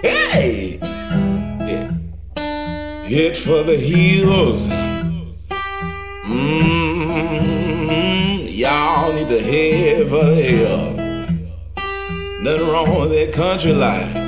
[0.02, 0.80] Hey!
[3.06, 4.68] Hit for the hills.
[6.26, 7.38] Mmm,
[8.58, 10.98] y'all need to head for the hills.
[12.42, 14.23] Nothing wrong with that country life.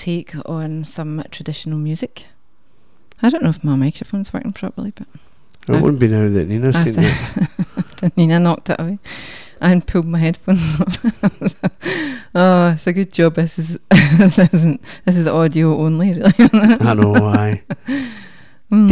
[0.00, 2.24] Take on some traditional music.
[3.22, 5.06] I don't know if my microphone's working properly, but
[5.68, 8.16] It I- wouldn't be now that Nina's seen it.
[8.16, 8.98] Nina knocked it away
[9.60, 11.54] and pulled my headphones off.
[12.34, 13.34] oh, it's a good job.
[13.34, 13.78] This is
[14.18, 16.32] this isn't this is audio only, really.
[16.38, 17.12] I know.
[18.72, 18.88] Mm.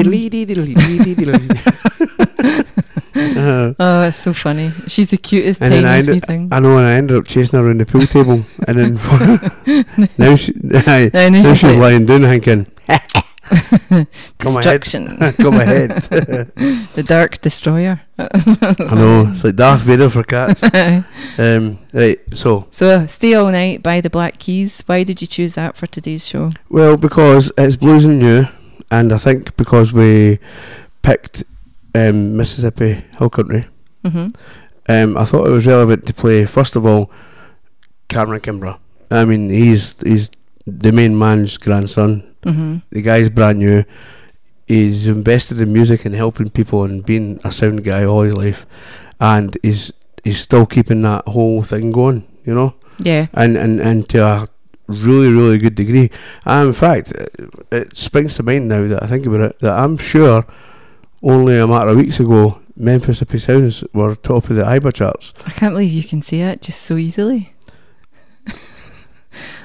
[3.78, 4.70] Oh, it's so funny.
[4.86, 6.48] She's the cutest, and tiniest ended, thing.
[6.52, 8.94] I know, and I ended up chasing her around the pool table, and then
[10.18, 12.96] now she, Aye, now now she's like- lying down thinking, "Come
[13.96, 14.08] ahead,
[14.38, 15.16] Destruction.
[15.36, 15.90] come ahead."
[16.94, 18.00] the Dark Destroyer.
[18.18, 20.62] I know it's like Darth Vader for cats.
[21.38, 24.82] um, right, so So, Stay All Night by the Black Keys.
[24.86, 26.50] Why did you choose that for today's show?
[26.68, 28.46] Well, because it's blues and new,
[28.90, 30.38] and I think because we
[31.02, 31.44] picked
[31.98, 33.66] um, Mississippi Hill Country,
[34.04, 34.34] Mhm.
[34.88, 37.10] um, I thought it was relevant to play first of all
[38.08, 38.78] Cameron Kimbrough.
[39.10, 40.30] I mean, he's he's
[40.66, 42.22] the main man's grandson.
[42.44, 42.82] Mhm.
[42.90, 43.84] The guy's brand new.
[44.66, 48.66] He's invested in music and helping people and being a sound guy all his life,
[49.20, 49.92] and he's
[50.24, 52.24] he's still keeping that whole thing going.
[52.44, 53.26] You know Yeah.
[53.34, 54.46] and and and to a
[54.88, 56.10] really really good degree.
[56.46, 57.30] And in fact, it,
[57.72, 60.44] it springs to mind now that I think about it that I'm sure
[61.22, 65.34] only a matter of weeks ago Memphissippi Sounds were top of the IBA charts.
[65.44, 67.54] I can't believe you can say it just so easily.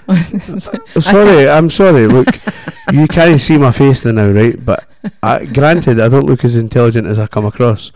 [1.00, 2.08] Sorry, I'm sorry.
[2.08, 2.28] Look,
[2.92, 4.64] you can't see my face now, right?
[4.64, 4.86] But
[5.22, 7.92] I, granted, I don't look as intelligent as I come across.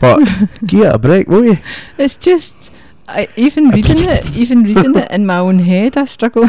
[0.00, 0.18] But
[0.66, 1.56] give it a break, will you?
[1.96, 2.70] It's just
[3.08, 6.44] I, even reading it, even reading it in my own head, I struggle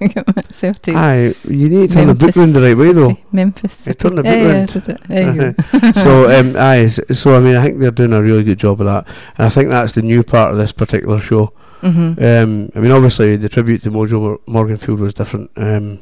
[0.00, 0.92] get myself to.
[0.94, 3.16] Aye, you need to turn the book round the right way though.
[3.30, 3.86] Memphis.
[3.86, 4.68] You turn the book round.
[5.08, 5.52] There you
[5.82, 5.92] go.
[5.92, 8.86] so um, aye, so I mean, I think they're doing a really good job of
[8.86, 9.06] that,
[9.36, 11.52] and I think that's the new part of this particular show.
[11.82, 12.16] Mhm.
[12.22, 15.50] Um, I mean, obviously, the tribute to Mojo Mor- Morganfield was different.
[15.56, 15.98] Um,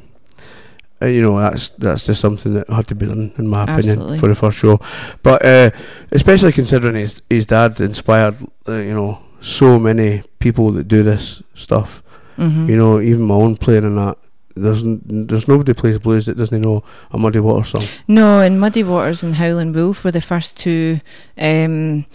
[1.01, 3.89] uh, you know, that's that's just something that had to be done, in my opinion,
[3.97, 4.19] Absolutely.
[4.19, 4.79] for the first show.
[5.23, 5.71] But uh,
[6.11, 8.35] especially considering his his dad inspired,
[8.69, 12.01] uh, you know, so many people that do this stuff.
[12.37, 12.69] Mhm.
[12.69, 14.17] You know, even my own playing in that.
[14.55, 17.83] There's n- there's nobody plays blues that doesn't know a Muddy Waters song.
[18.07, 20.99] No, and Muddy Waters and Howlin' Wolf were the first two
[21.39, 22.05] um,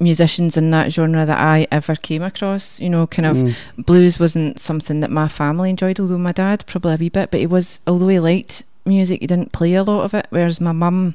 [0.00, 2.80] musicians in that genre that I ever came across.
[2.80, 3.54] You know, kind of Mm.
[3.84, 7.40] blues wasn't something that my family enjoyed, although my dad probably a wee bit, but
[7.40, 10.26] he was, although he liked music, he didn't play a lot of it.
[10.30, 11.14] Whereas my mum,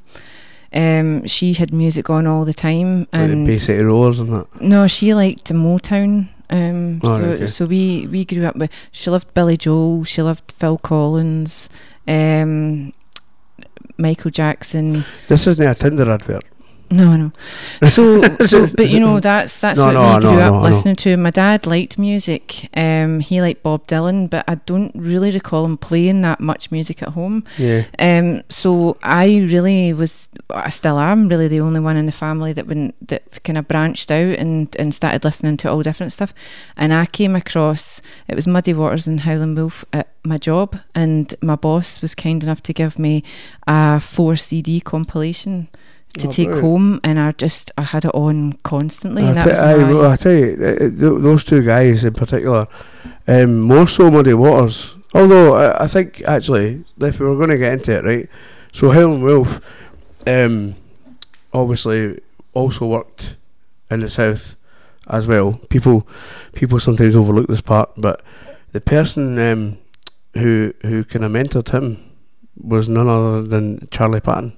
[0.74, 4.62] um, she had music on all the time, Like the and City Rollers and that.
[4.62, 6.30] no, she liked Motown.
[6.52, 7.48] Um, Oh, so, okay.
[7.48, 8.72] so we we grew up with.
[8.92, 10.04] She loved Billy Joel.
[10.04, 11.70] She loved Phil Collins.
[12.08, 12.92] Um,
[13.98, 15.04] Michael Jackson.
[15.28, 16.44] This isn't a Tinder advert.
[16.92, 17.32] No, no.
[17.88, 20.60] So, so, but you know, that's that's No, what no, we grew I up know,
[20.60, 20.70] I know.
[20.70, 21.18] listening to.
[21.18, 22.70] My dad liked music.
[22.76, 27.02] Um, he liked Bob Dylan, but I don't really recall him playing that much music
[27.04, 27.44] at home.
[27.58, 27.86] Yeah.
[28.00, 28.44] Um.
[28.50, 30.30] So I really was.
[30.50, 33.68] I still am really the only one in the family that went that kind of
[33.68, 36.34] branched out and and started listening to all different stuff.
[36.76, 41.34] And I came across it was Muddy Waters and Howlin' Wolf at my job, and
[41.42, 43.24] my boss was kind enough to give me
[43.68, 45.70] a four CD compilation
[46.18, 49.44] to Oh, take home, and I just I had it on constantly, I, and that
[49.44, 52.68] te- was aye, well, I tell you, th- those two guys in particular,
[53.28, 54.96] um, more so Muddy Waters.
[55.14, 58.30] Although I, I think actually, if we were going to get into it, right?
[58.72, 59.62] So Howlin' Wolf,
[60.28, 60.76] um,
[61.54, 62.20] obviously
[62.54, 63.36] also worked
[63.90, 64.56] in the south
[65.08, 65.54] as well.
[65.70, 66.08] People,
[66.54, 68.22] people sometimes overlook this part, but
[68.72, 69.78] the person um,
[70.36, 71.98] who who kind of mentored him
[72.56, 74.54] was none other than Charlie Patton.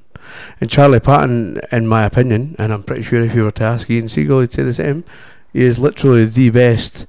[0.60, 3.90] And Charlie Patton, in my opinion, and I'm pretty sure if you were to ask
[3.90, 5.04] Ian Siegel, he'd say the same.
[5.54, 7.06] He is literally the best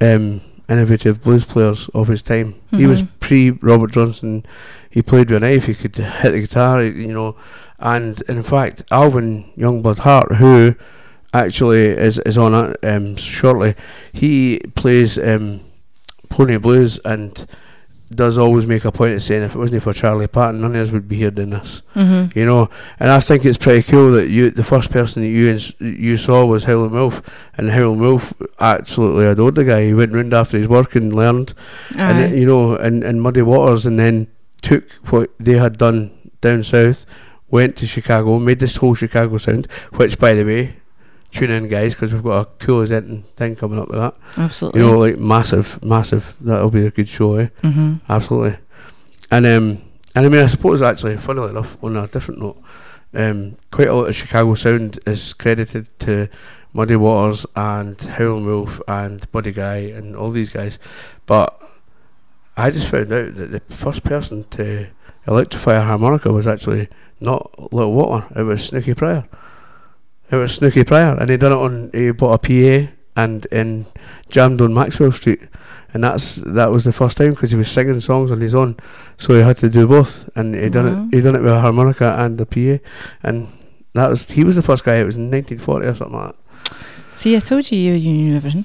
[0.00, 2.54] um, innovative blues players of his time.
[2.70, 3.08] He was Mhm.
[3.20, 4.44] pre Robert Johnson.
[4.90, 5.66] He played with a knife.
[5.66, 7.36] He could hit the guitar, you know.
[7.78, 10.74] And in fact, Alvin Youngblood Hart, who
[11.34, 13.74] actually is is on it um, shortly,
[14.12, 15.60] he plays um,
[16.28, 17.46] Pony Blues and
[18.14, 20.80] does always make a point of saying if it wasn't for Charlie Patton, none of
[20.80, 21.82] us would be here doing this.
[21.94, 22.34] Mhm.
[22.34, 25.50] You know, and I think it's pretty cool that you, the first person that you
[25.50, 27.20] ins- you saw was Howlin' Wolf,
[27.56, 29.84] and Howlin' Wolf absolutely adored the guy.
[29.86, 31.52] He went round after his work and learned,
[31.90, 32.20] and Aye.
[32.20, 34.26] then, you know, and and Muddy Waters, and then
[34.62, 36.10] took what they had done
[36.40, 37.04] down south,
[37.50, 39.68] went to Chicago, made this whole Chicago sound.
[39.96, 40.76] Which, by the way,
[41.30, 44.14] tune in, guys, because we've got a cool Zenton thing coming up with that.
[44.36, 44.80] Absolutely.
[44.80, 46.34] You know, like massive, massive.
[46.40, 47.48] That'll be a good show, eh?
[47.62, 48.00] Mhm.
[48.08, 48.58] Absolutely.
[49.30, 49.78] And um,
[50.14, 52.60] and I mean, I suppose actually, funnily enough, on a different note,
[53.14, 56.28] um, quite a lot of Chicago sound is credited to
[56.72, 60.78] Muddy Waters and Howlin' Wolf and Buddy Guy and all these guys,
[61.26, 61.60] but
[62.56, 64.86] I just found out that the first person to
[65.26, 66.88] electrify a harmonica was actually
[67.20, 69.24] not Little Walter; it was Snooky Pryor.
[70.30, 71.90] It was Snooky Pryor, and he done it on.
[71.94, 72.38] He bought a
[72.86, 73.86] PA and and
[74.30, 75.40] jammed on Maxwell Street,
[75.94, 78.76] and that's that was the first time because he was singing songs on his own,
[79.16, 81.08] so he had to do both, and he done Wow.
[81.10, 81.14] it.
[81.16, 82.78] He done it with a harmonica and a PA,
[83.22, 83.48] and
[83.94, 84.96] that was he was the first guy.
[84.96, 86.76] It was in 1940 or something like that.
[87.16, 88.64] See, I told you you, you knew everything.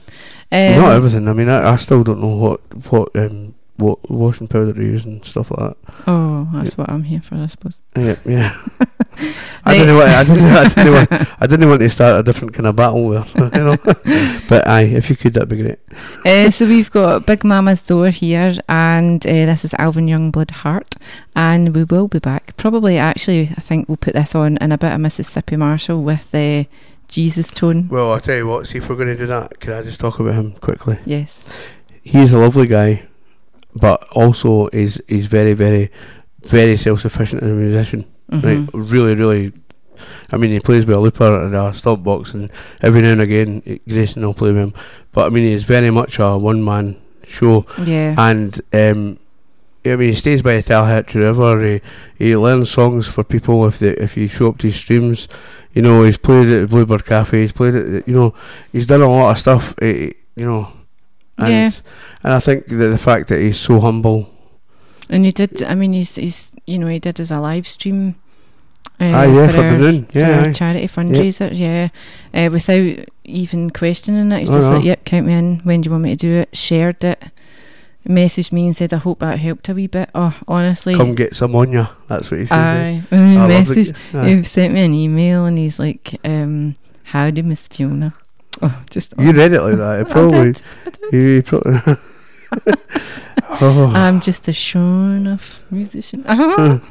[0.51, 1.27] Um, Not everything.
[1.27, 2.59] I mean, I, I still don't know what
[2.91, 5.77] what um what washing powder to use and stuff like that.
[6.07, 7.79] Oh, that's what I'm here for, I suppose.
[7.97, 8.55] Yeah, yeah.
[9.65, 10.09] I didn't want.
[10.09, 10.43] I didn't.
[10.43, 11.11] I didn't want.
[11.41, 13.77] I didn't want to start a different kind of battle there, you know.
[14.49, 15.79] but aye, if you could, that'd be great.
[16.25, 20.95] uh, so we've got Big Mama's Door here, and uh, this is Alvin Youngblood Hart,
[21.35, 22.57] and we will be back.
[22.57, 26.35] Probably, actually, I think we'll put this on in a bit of Mississippi Marshall with
[26.35, 26.65] uh,
[27.07, 27.87] Jesus Tone.
[27.87, 28.67] Well, I'll tell you what.
[28.67, 29.59] See if we're going to do that.
[29.59, 30.97] Can I just talk about him quickly?
[31.05, 31.47] Yes.
[32.01, 33.07] He's a lovely guy,
[33.75, 35.89] but also is he's very, very,
[36.41, 38.05] very self-sufficient as a musician.
[38.31, 38.43] Mhm.
[38.43, 39.51] Right, really, really.
[40.31, 42.49] I mean, he plays with a looper and a stop box, and
[42.81, 44.73] every now and again, eh, Grayson will play with him.
[45.11, 46.97] But I mean, he's very much a one-man
[47.27, 47.65] show.
[47.85, 48.15] Yeah.
[48.17, 49.17] And um,
[49.85, 51.63] I mean, he stays by the Tallahatchie River.
[51.63, 51.81] He
[52.17, 55.27] he learns songs for people if they if you show up to his streams.
[55.73, 57.39] You know, he's played at the Bluebird Cafe.
[57.41, 58.33] He's played at you know,
[58.71, 59.73] he's done a lot of stuff.
[59.81, 60.67] eh, you know,
[61.37, 61.71] and Yeah.
[62.23, 64.29] and I think that the fact that he's so humble.
[65.13, 68.15] And you did, I mean, he's, he's you know, he did as a live stream.
[68.99, 71.89] Uh, Ah, yeah, for the our- Noon, for yeah, charity fundraiser, yeah.
[72.33, 74.75] Uh, without even questioning it, he's Oh, just no.
[74.77, 75.59] like, "Yep, count me in.
[75.63, 77.21] When do you want me to do it?" Shared it,
[78.07, 81.35] messaged me and said, "I hope that helped a wee bit." Oh, honestly, Come get
[81.35, 81.87] some on ya.
[82.07, 82.57] That's what he says.
[82.57, 82.57] eh?
[82.57, 86.75] Aye, he I love the- He sent me an email and he's like, um,
[87.05, 88.13] "Howdy, Miss Fiona."
[88.61, 89.99] Oh, just You read it like that.
[90.01, 90.53] It I probably.
[90.53, 90.61] did,
[91.11, 91.95] You probably.
[93.61, 93.91] oh.
[93.93, 94.81] I'm just a sure
[95.15, 96.23] enough musician.
[96.27, 96.81] right.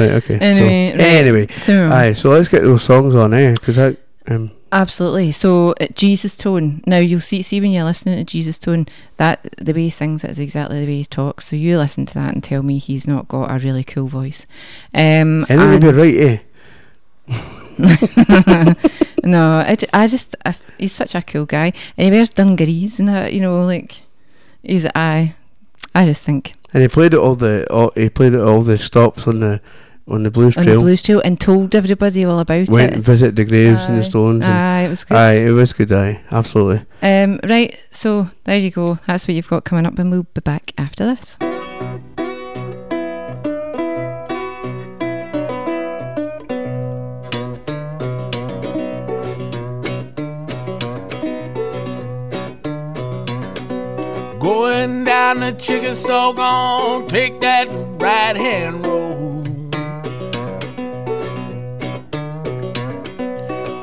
[0.00, 0.38] Okay.
[0.38, 1.46] Anyway, So, right, anyway.
[1.48, 2.12] so- Aye.
[2.12, 3.52] So let's get those songs on, eh?
[3.52, 3.96] Because I
[4.28, 4.50] um.
[4.72, 5.32] Absolutely.
[5.32, 6.82] So uh, Jesus tone.
[6.86, 8.86] Now you'll see see when you're listening to Jesus tone
[9.16, 11.46] that the way he sings it is exactly the way he talks.
[11.46, 14.46] So you listen to that and tell me he's not got a really cool voice.
[14.94, 16.38] Um, And it'll be right, eh?
[19.24, 23.08] no, I, I just I, he's such a cool guy, and he wears dungarees and
[23.08, 23.32] that.
[23.32, 24.00] You know, like
[24.62, 25.34] he's I.
[25.94, 28.78] I just think And he played at all the all, he played at all the
[28.78, 29.60] stops on the
[30.08, 30.76] on the blues on trail.
[30.80, 32.94] the blues trail and told everybody all about Went it.
[32.96, 34.44] and visit the graves and the stones.
[34.44, 35.16] and- Aye, it was good.
[35.16, 35.92] Aye, it was good.
[35.92, 36.84] Aye, absolutely.
[37.02, 38.98] Um, right, so there you go.
[39.06, 41.36] That's what you've got coming up, and we'll be back after this.
[54.50, 57.68] Going down the Chickasaw, gon' take that
[58.00, 59.44] right hand road.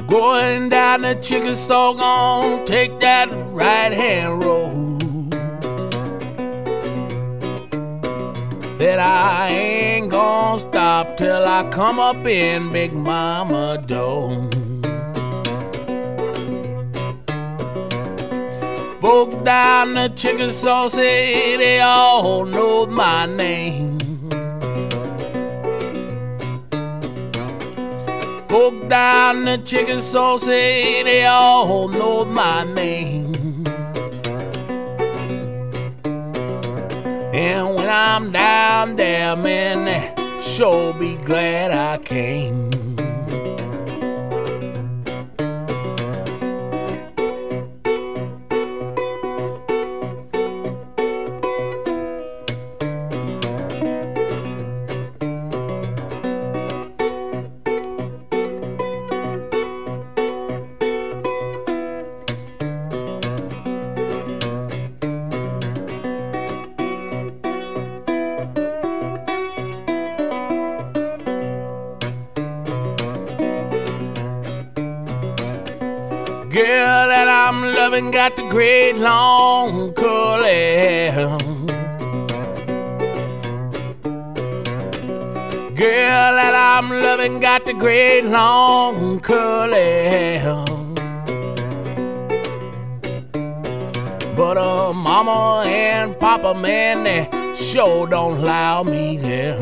[0.08, 5.32] Going down the Chickasaw, gon' take that right hand road.
[8.78, 14.67] That I ain't gonna stop till I come up in Big Mama Dome.
[19.08, 23.98] Folks down the Chickasaw say they all know my name.
[28.50, 33.34] Folks down the Chickasaw say they all know my name.
[37.34, 42.97] And when I'm down there, man, they sure be glad I came.
[78.18, 81.12] got the great long curly.
[85.76, 90.42] Girl that I'm loving got the great long curly.
[94.36, 99.60] But uh, mama and papa, man, they sure don't allow me there.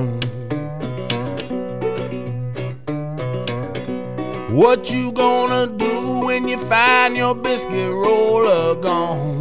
[4.49, 9.39] What you gonna do when you find your biscuit roller gone?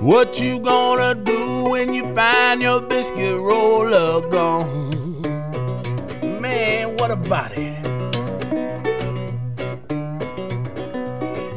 [0.00, 5.20] What you gonna do when you find your biscuit roller gone?
[6.40, 7.82] Man, what about it?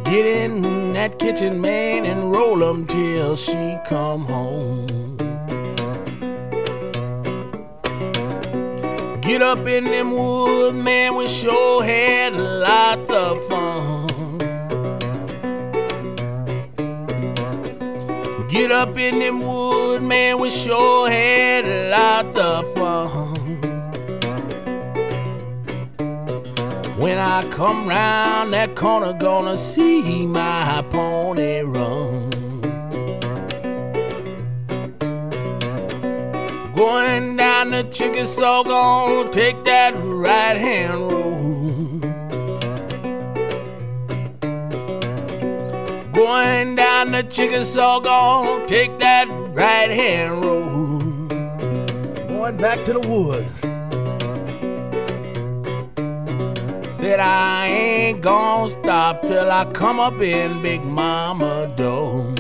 [0.06, 5.09] Get in that kitchen, man, and roll 'em till she come home.
[9.30, 14.07] Get up in them woods, man, we sure had a lot of fun.
[18.49, 23.35] Get up in them woods, man, we sure had a lot of fun.
[26.97, 32.09] When I come round that corner, gonna see my pony run.
[36.80, 42.01] Going down the Chickasaw, gonna take that right hand road.
[46.14, 51.30] Going down the Chickasaw, gonna take that right hand road.
[52.30, 53.60] Going back to the woods.
[56.95, 62.38] Said I ain't gonna stop till I come up in Big Mama door.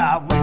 [0.00, 0.39] This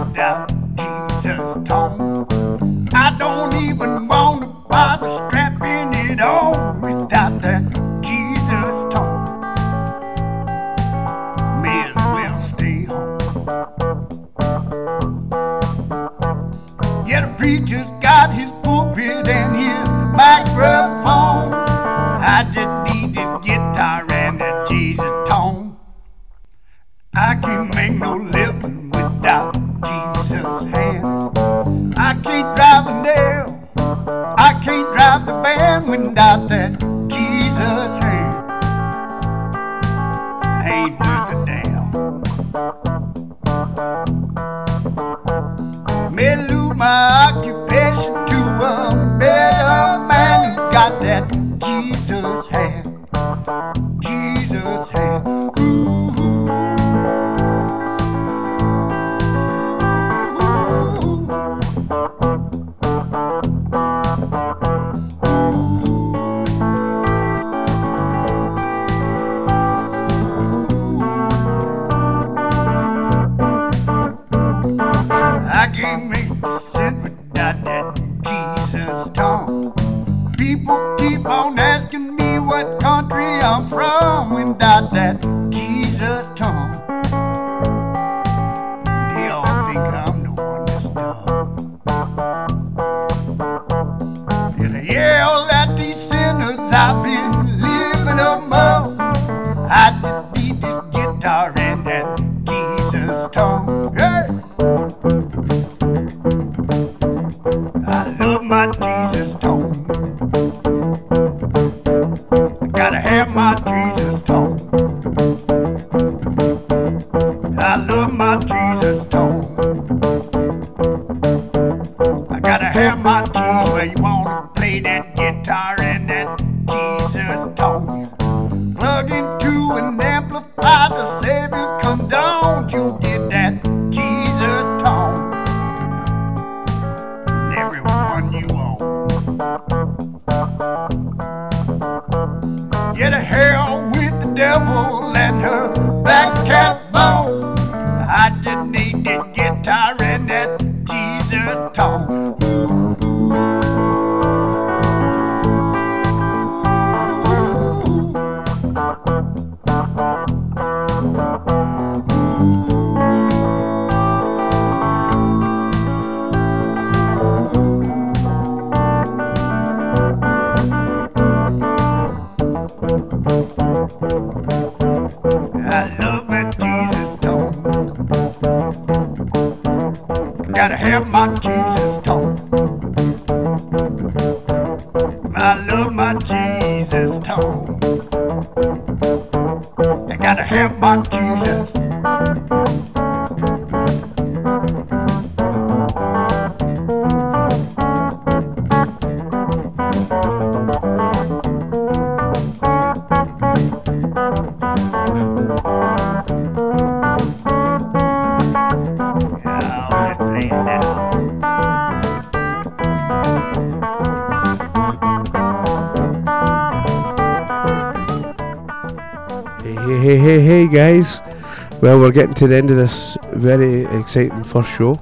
[221.80, 225.00] Well, we're getting to the end of this very exciting first show,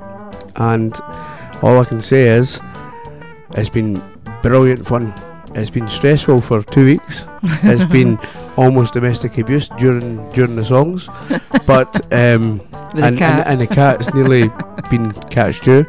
[0.57, 0.95] and
[1.63, 2.61] all I can say is
[3.53, 4.03] it's been
[4.43, 5.15] brilliant fun.
[5.55, 7.27] It's been stressful for two weeks.
[7.63, 8.19] It's been
[8.59, 11.09] almost domestic abuse during during the songs,
[11.67, 12.61] but um,
[12.95, 13.47] and, cat.
[13.47, 14.51] and and the cat's nearly
[14.91, 15.87] been cat too.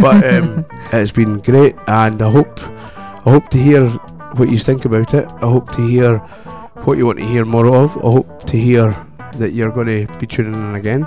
[0.00, 2.58] But um, it's been great, and I hope
[3.24, 3.86] I hope to hear
[4.36, 5.26] what you think about it.
[5.26, 6.18] I hope to hear
[6.84, 7.96] what you want to hear more of.
[7.98, 8.96] I hope to hear
[9.38, 11.06] that you're going to be tuning in again.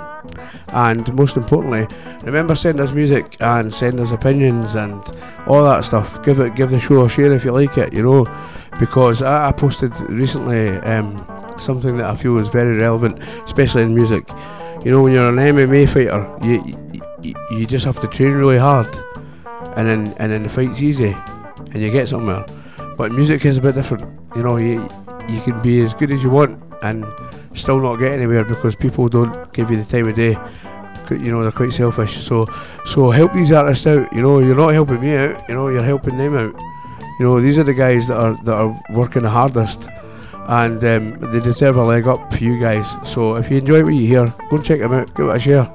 [0.68, 1.86] And most importantly,
[2.22, 5.02] remember send us music and send us opinions and
[5.46, 6.22] all that stuff.
[6.24, 7.92] Give it, give the show a share if you like it.
[7.92, 8.26] You know,
[8.78, 11.24] because I, I posted recently um,
[11.58, 14.28] something that I feel is very relevant, especially in music.
[14.84, 16.62] You know, when you're an MMA fighter, you
[17.22, 18.88] you, you just have to train really hard,
[19.76, 21.16] and then and then the fight's easy,
[21.72, 22.46] and you get somewhere.
[22.96, 24.04] But music is a bit different.
[24.36, 24.88] You know, you
[25.28, 27.04] you can be as good as you want and
[27.54, 30.36] still not get anywhere because people don't give you the time of day.
[31.10, 32.18] You know, they're quite selfish.
[32.18, 32.46] So
[32.84, 34.12] so help these artists out.
[34.12, 35.48] You know, you're not helping me out.
[35.48, 36.54] You know, you're helping them out.
[37.18, 39.88] You know, these are the guys that are that are working the hardest.
[40.50, 42.88] And um, they deserve a leg up for you guys.
[43.04, 45.14] So if you enjoy what you hear, go and check them out.
[45.14, 45.70] Give it a share.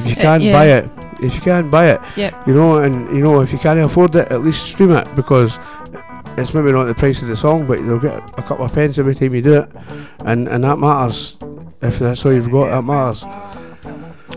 [0.00, 0.52] If you Uh, can, yeah.
[0.52, 0.90] buy it.
[1.22, 2.00] If you can, buy it.
[2.16, 2.46] Yep.
[2.48, 5.58] You know, and you know, if you can't afford it, at least stream it because
[6.40, 8.98] it's maybe not the price of the song, but you'll get a couple of pence
[8.98, 9.68] every time you do it,
[10.24, 11.36] and and that matters.
[11.82, 13.24] If that's all you've got, that matters.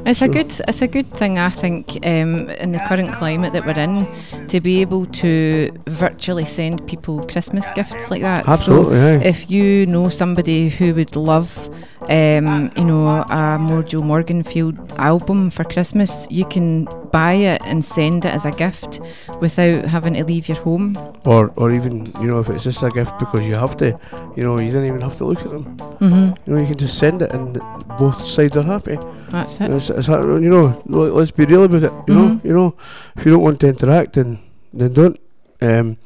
[0.06, 3.66] It's a good it's a good thing I think um, in the current climate that
[3.66, 4.06] we're in
[4.50, 8.48] to be able to virtually send people Christmas gifts like that.
[8.48, 11.70] Absolutely, So if you know somebody who would love
[12.10, 18.26] um, you know a Mojo Morganfield album for Christmas, you can buy it and send
[18.26, 19.00] it as a gift
[19.40, 20.98] without having to leave your home.
[21.26, 23.98] Or or even you know if it's just a gift because you have to,
[24.36, 25.78] you know you don't even have to look at them.
[26.00, 26.38] Mhm.
[26.46, 27.60] You know you can just send it and
[27.98, 28.98] both sides are happy.
[29.30, 29.72] That's it.
[29.72, 31.94] It's, it's, you know let- let's be real about it.
[32.08, 32.44] You know Mhm.
[32.46, 32.76] you know
[33.16, 34.40] if you don't want to interact then
[34.74, 35.18] then don't.
[35.62, 35.98] Um,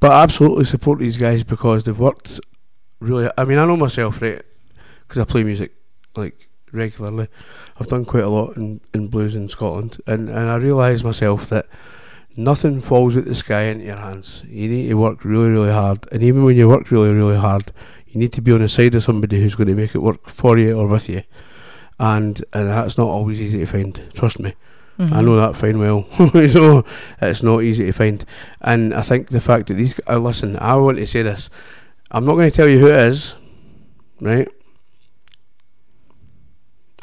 [0.00, 2.40] but I absolutely support these guys because they've worked
[3.00, 3.28] really.
[3.36, 4.42] I mean I know myself right
[5.06, 5.72] because I play music
[6.16, 7.28] like regularly.
[7.80, 11.48] I've done quite a lot in, in blues in Scotland, and, and I realise myself
[11.50, 11.66] that
[12.36, 14.42] nothing falls out the sky into your hands.
[14.48, 17.72] You need to work really, really hard, and even when you work really, really hard,
[18.08, 20.28] you need to be on the side of somebody who's going to make it work
[20.28, 21.22] for you or with you,
[21.98, 24.00] and and that's not always easy to find.
[24.14, 24.54] Trust me.
[24.96, 25.24] I Mhm.
[25.24, 26.06] know that fine well.
[26.34, 26.84] you know,
[27.20, 28.24] it's not easy to find,
[28.60, 29.98] and I think the fact that these.
[30.08, 31.50] Uh, listen, I want to say this.
[32.12, 33.34] I'm not going to tell you who it is,
[34.20, 34.46] right?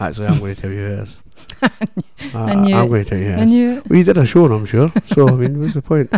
[0.01, 1.17] Actually, I'm going to tell you who it is.
[2.33, 2.89] I knew I'm it.
[2.89, 3.49] going to tell you who it I is.
[3.51, 3.89] knew it.
[3.89, 4.91] Well, you did a show, I'm sure.
[5.05, 6.11] So, I mean, what's the point?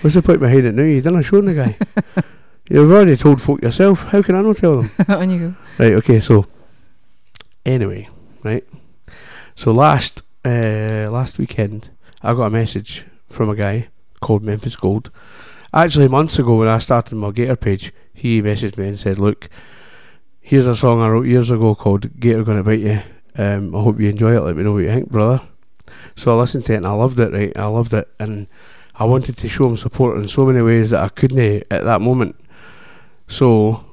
[0.00, 0.82] What's the point behind it now?
[0.82, 1.76] You done a show on the guy.
[2.70, 4.02] You've already told folk yourself.
[4.04, 4.90] How can I not tell them?
[5.08, 5.54] On you go.
[5.78, 6.46] Right, okay, so
[7.66, 8.08] anyway,
[8.42, 8.64] right.
[9.54, 11.90] So last uh, last weekend
[12.22, 13.88] I got a message from a guy
[14.20, 15.10] called Memphis Gold.
[15.74, 19.48] Actually months ago when I started my Gator page, he messaged me and said, Look,
[20.40, 23.02] here's a song I wrote years ago called Gator Gonna Bite You.
[23.36, 25.40] Um, I hope you enjoy it, let me know what you think, brother.
[26.16, 27.52] So I listened to it and I loved it, right?
[27.56, 28.46] I loved it and
[28.96, 32.00] I wanted to show him support in so many ways that I couldn't at that
[32.00, 32.36] moment.
[33.26, 33.84] So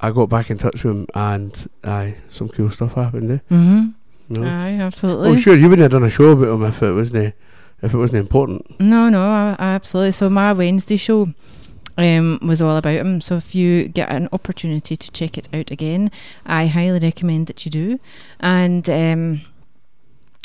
[0.00, 3.30] I got back in touch with him, and aye, some cool stuff happened.
[3.32, 3.54] Eh?
[3.54, 3.94] Mhm.
[4.28, 4.46] You know?
[4.46, 5.30] Aye, absolutely.
[5.30, 7.34] Oh, sure, you wouldn't have done a show about him if it wasn't
[7.80, 8.80] if it wasn't important.
[8.80, 10.12] No, no, I, I absolutely.
[10.12, 11.28] So my Wednesday show
[11.98, 13.20] um, was all about him.
[13.20, 16.10] So if you get an opportunity to check it out again,
[16.46, 18.00] I highly recommend that you do.
[18.40, 19.40] And um,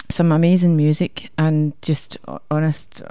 [0.10, 2.18] some amazing music and just
[2.50, 3.04] honest,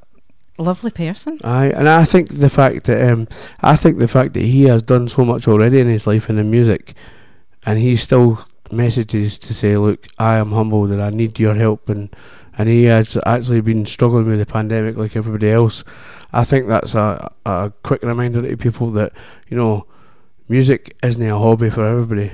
[0.58, 1.38] lovely person.
[1.44, 3.28] Aye, and I think the fact that um,
[3.60, 6.36] I think the fact that he has done so much already in his life in
[6.36, 6.94] the music,
[7.64, 11.88] and he still messages to say, "Look, I am humbled and I need your help,"
[11.88, 12.14] and
[12.58, 15.84] and he has actually been struggling with the pandemic like everybody else.
[16.32, 19.12] I think that's a a quick reminder to people that
[19.48, 19.86] you know,
[20.48, 22.32] music isn't a hobby for everybody.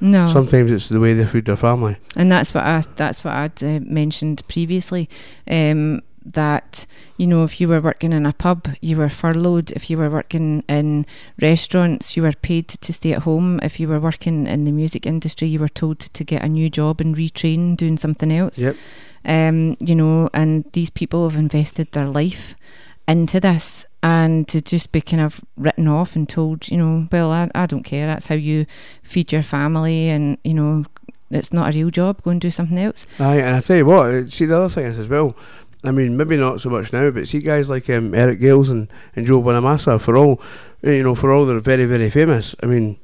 [0.00, 0.28] No.
[0.28, 1.96] Sometimes it's the way they feed their family.
[2.16, 5.08] and that's what I that's what I'd uh, mentioned previously.
[5.50, 6.86] Um, that
[7.16, 9.72] you know, if you were working in a pub, you were furloughed.
[9.72, 11.06] If you were working in
[11.40, 13.60] restaurants, you were paid to stay at home.
[13.62, 16.70] If you were working in the music industry, you were told to get a new
[16.70, 18.58] job and retrain doing something else.
[18.58, 18.76] Yep.
[19.24, 22.54] Um, you know, and these people have invested their life
[23.06, 27.30] into this and to just be kind of written off and told, you know, well,
[27.30, 28.66] I, I don't care, that's how you
[29.02, 30.84] feed your family and, you know,
[31.30, 33.06] it's not a real job, go and do something else.
[33.18, 35.36] Aye, and I tell you what, see the other thing is as well.
[35.82, 38.88] I mean, maybe not so much now, but see guys like um, Eric Gales and,
[39.16, 40.40] and Joe Bonamassa for all,
[40.82, 42.54] you know, for all they're very very famous.
[42.62, 42.96] I mean,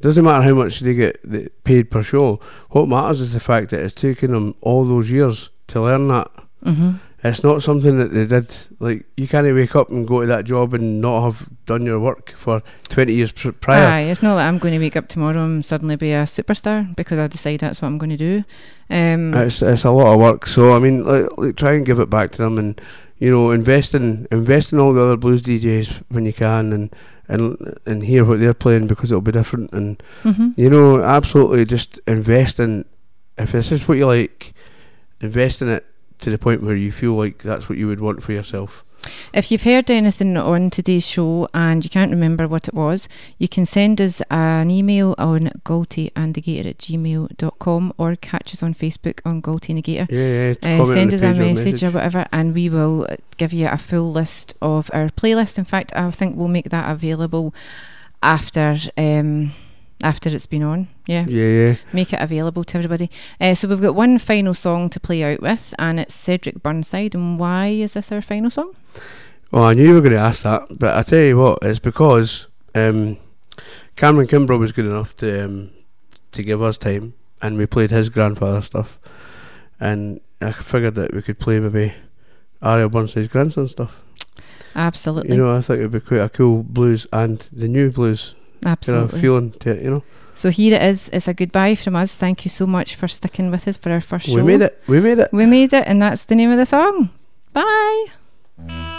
[0.00, 2.38] doesn't matter how much they get paid per show.
[2.70, 6.28] What matters is the fact that it's taken them all those years to learn that.
[6.64, 7.00] Mhm.
[7.24, 8.50] It's not something that they did.
[8.80, 12.00] Like you can't wake up and go to that job and not have done your
[12.00, 13.86] work for twenty years pr- prior.
[13.86, 16.94] Aye, it's not that I'm going to wake up tomorrow and suddenly be a superstar
[16.96, 18.44] because I decide that's what I'm going to do.
[18.90, 20.46] Um, It's it's a lot of work.
[20.46, 22.80] So I mean, like, like try and give it back to them, and
[23.18, 26.92] you know, invest in invest in all the other blues DJs when you can, and
[27.28, 30.54] and and hear what they're playing because it'll be different, and Mhm.
[30.58, 32.84] you know, absolutely just invest in.
[33.38, 34.52] If this is what you like,
[35.20, 35.86] invest in it
[36.22, 38.84] to the point where you feel like that's what you would want for yourself.
[39.34, 43.48] If you've heard anything on today's show and you can't remember what it was, you
[43.48, 49.40] can send us an email on galtyandigator at gmail.com or catch us on Facebook on
[49.40, 50.06] Galty and the Gator.
[50.08, 53.08] Yeah, yeah, Uh, send us a or message, or whatever, and we will
[53.38, 55.58] give you a full list of our playlist.
[55.58, 57.52] In fact, I think we'll make that available
[58.22, 58.76] after.
[58.96, 59.52] Um,
[60.02, 61.74] after it's been on, yeah, Yeah, yeah.
[61.92, 63.10] make it available to everybody.
[63.40, 67.14] Uh, so we've got one final song to play out with, and it's Cedric Burnside.
[67.14, 68.74] And why is this our final song?
[69.50, 71.78] Well, I knew you were going to ask that, but I tell you what, it's
[71.78, 73.18] because um,
[73.96, 75.70] Cameron Kimbrough was good enough to um,
[76.32, 78.98] to give us time, and we played his grandfather stuff,
[79.78, 81.92] and I figured that we could play maybe
[82.62, 82.88] R.L.
[82.88, 84.02] Burnside's grandson stuff.
[84.74, 85.36] Absolutely.
[85.36, 89.20] You know, I think it'd be quite a cool blues and the new blues Absolutely.
[89.20, 89.74] feeling to.
[89.82, 90.02] You know,
[90.34, 91.08] So here it is.
[91.12, 92.14] It's a goodbye from us.
[92.14, 94.34] Thank you so much for sticking with us for our first show.
[94.34, 94.80] we made it.
[94.86, 95.30] We made it.
[95.32, 97.10] We made it, and that's the name of the song.
[97.52, 98.91] Bye.